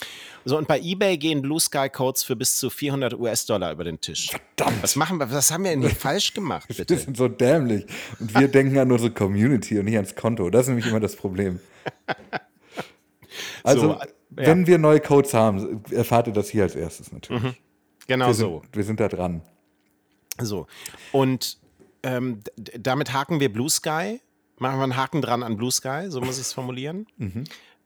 [0.46, 4.00] So, und bei eBay gehen Blue Sky Codes für bis zu 400 US-Dollar über den
[4.00, 4.30] Tisch.
[4.30, 4.84] Verdammt.
[4.84, 6.98] Was machen wir, was haben wir denn hier falsch gemacht, Wir bitte?
[6.98, 7.86] sind so dämlich.
[8.20, 10.50] Und wir denken an unsere Community und nicht ans Konto.
[10.50, 11.60] Das ist nämlich immer das Problem.
[13.64, 14.06] Also, So, äh, ja.
[14.48, 17.62] wenn wir neue Codes haben, erfahrt ihr das hier als erstes natürlich.
[18.08, 18.62] Genau Wir, so.
[18.62, 19.42] sind, wir sind da dran.
[20.40, 20.68] So.
[21.12, 21.58] Und
[22.04, 24.22] ähm, damit haken wir Blue Sky.
[24.58, 27.08] Machen wir einen Haken dran an Blue Sky, so muss ich es formulieren.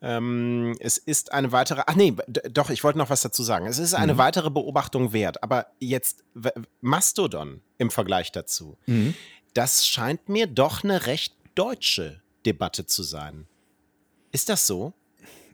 [0.02, 3.66] Ähm, es ist eine weitere, ach nee, doch, ich wollte noch was dazu sagen.
[3.66, 6.24] Es ist eine weitere Beobachtung wert, aber jetzt
[6.82, 8.78] Mastodon im Vergleich dazu.
[9.54, 13.48] Das scheint mir doch eine recht deutsche Debatte zu sein.
[14.32, 14.94] Ist das so?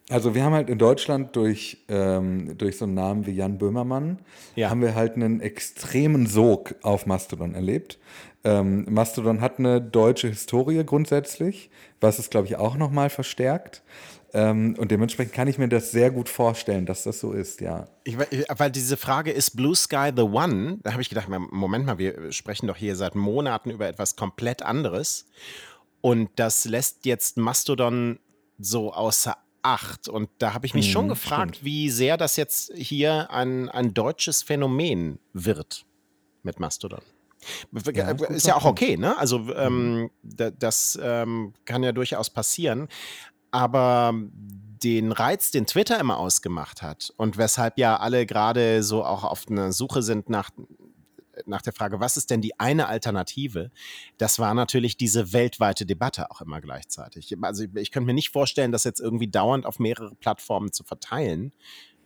[0.09, 4.19] Also wir haben halt in Deutschland durch, ähm, durch so einen Namen wie Jan Böhmermann,
[4.55, 4.69] Ja.
[4.69, 7.97] haben wir halt einen extremen Sog auf Mastodon erlebt.
[8.43, 11.69] Ähm, Mastodon hat eine deutsche Historie grundsätzlich,
[12.01, 13.83] was es, glaube ich, auch nochmal verstärkt.
[14.33, 17.87] Ähm, und dementsprechend kann ich mir das sehr gut vorstellen, dass das so ist, ja.
[18.03, 21.85] Ich, ich- weil diese Frage ist Blue Sky the One, da habe ich gedacht, Moment
[21.85, 25.25] mal, wir sprechen doch hier seit Monaten über etwas komplett anderes.
[26.01, 28.19] Und das lässt jetzt Mastodon
[28.57, 30.07] so außer Acht.
[30.07, 34.41] Und da habe ich mich schon gefragt, wie sehr das jetzt hier ein, ein deutsches
[34.41, 35.85] Phänomen wird
[36.43, 37.01] mit Mastodon.
[37.93, 39.17] Ja, ist ja auch okay, ne?
[39.17, 42.87] Also ähm, da, das ähm, kann ja durchaus passieren.
[43.51, 44.13] Aber
[44.83, 49.45] den Reiz, den Twitter immer ausgemacht hat und weshalb ja alle gerade so auch auf
[49.49, 50.49] einer Suche sind nach,
[51.45, 53.71] nach der Frage, was ist denn die eine Alternative,
[54.17, 57.35] das war natürlich diese weltweite Debatte auch immer gleichzeitig.
[57.41, 60.83] Also ich, ich könnte mir nicht vorstellen, das jetzt irgendwie dauernd auf mehrere Plattformen zu
[60.83, 61.51] verteilen.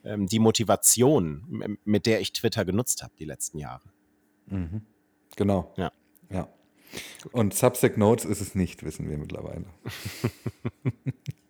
[0.03, 3.89] Ähm, die Motivation, mit der ich Twitter genutzt habe die letzten Jahre.
[5.35, 5.73] Genau.
[5.77, 5.91] Ja.
[6.29, 6.47] Ja.
[7.31, 9.65] Und Substack Notes ist es nicht, wissen wir mittlerweile.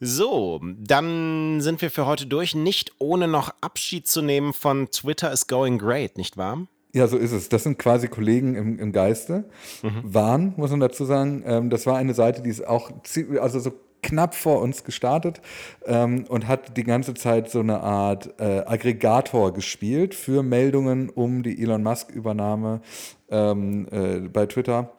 [0.00, 2.54] So, dann sind wir für heute durch.
[2.54, 6.66] Nicht ohne noch Abschied zu nehmen von Twitter is going great, nicht wahr?
[6.92, 7.48] Ja, so ist es.
[7.48, 9.44] Das sind quasi Kollegen im, im Geiste.
[9.82, 10.02] Mhm.
[10.04, 11.42] Waren, muss man dazu sagen.
[11.44, 12.92] Ähm, das war eine Seite, die ist auch,
[13.40, 13.72] also so
[14.04, 15.40] knapp vor uns gestartet
[15.86, 21.42] ähm, und hat die ganze Zeit so eine Art äh, Aggregator gespielt für Meldungen um
[21.42, 22.80] die Elon Musk-Übernahme
[23.28, 24.92] ähm, äh, bei Twitter.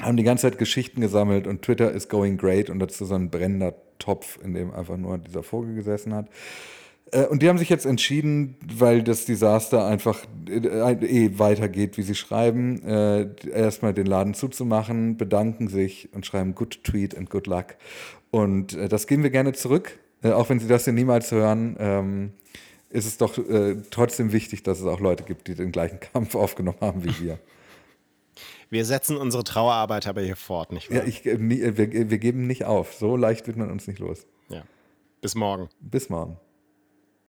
[0.00, 3.30] Haben die ganze Zeit Geschichten gesammelt und Twitter ist going great und dazu so ein
[3.30, 6.28] brennender Topf, in dem einfach nur dieser Vogel gesessen hat.
[7.12, 12.02] Äh, und die haben sich jetzt entschieden, weil das Desaster einfach äh, eh weitergeht, wie
[12.02, 17.46] sie schreiben, äh, erstmal den Laden zuzumachen, bedanken sich und schreiben Good Tweet and Good
[17.46, 17.76] Luck.
[18.30, 21.76] Und das geben wir gerne zurück, auch wenn Sie das hier niemals hören.
[21.80, 22.30] Ähm,
[22.90, 23.38] ist es doch
[23.90, 27.40] trotzdem wichtig, dass es auch Leute gibt, die den gleichen Kampf aufgenommen haben wie wir.
[28.70, 30.98] Wir setzen unsere Trauerarbeit aber hier fort, nicht wahr?
[30.98, 32.94] Ja, ich, wir, wir geben nicht auf.
[32.94, 34.26] So leicht wird man uns nicht los.
[34.48, 34.62] Ja.
[35.20, 35.68] Bis morgen.
[35.80, 36.38] Bis morgen.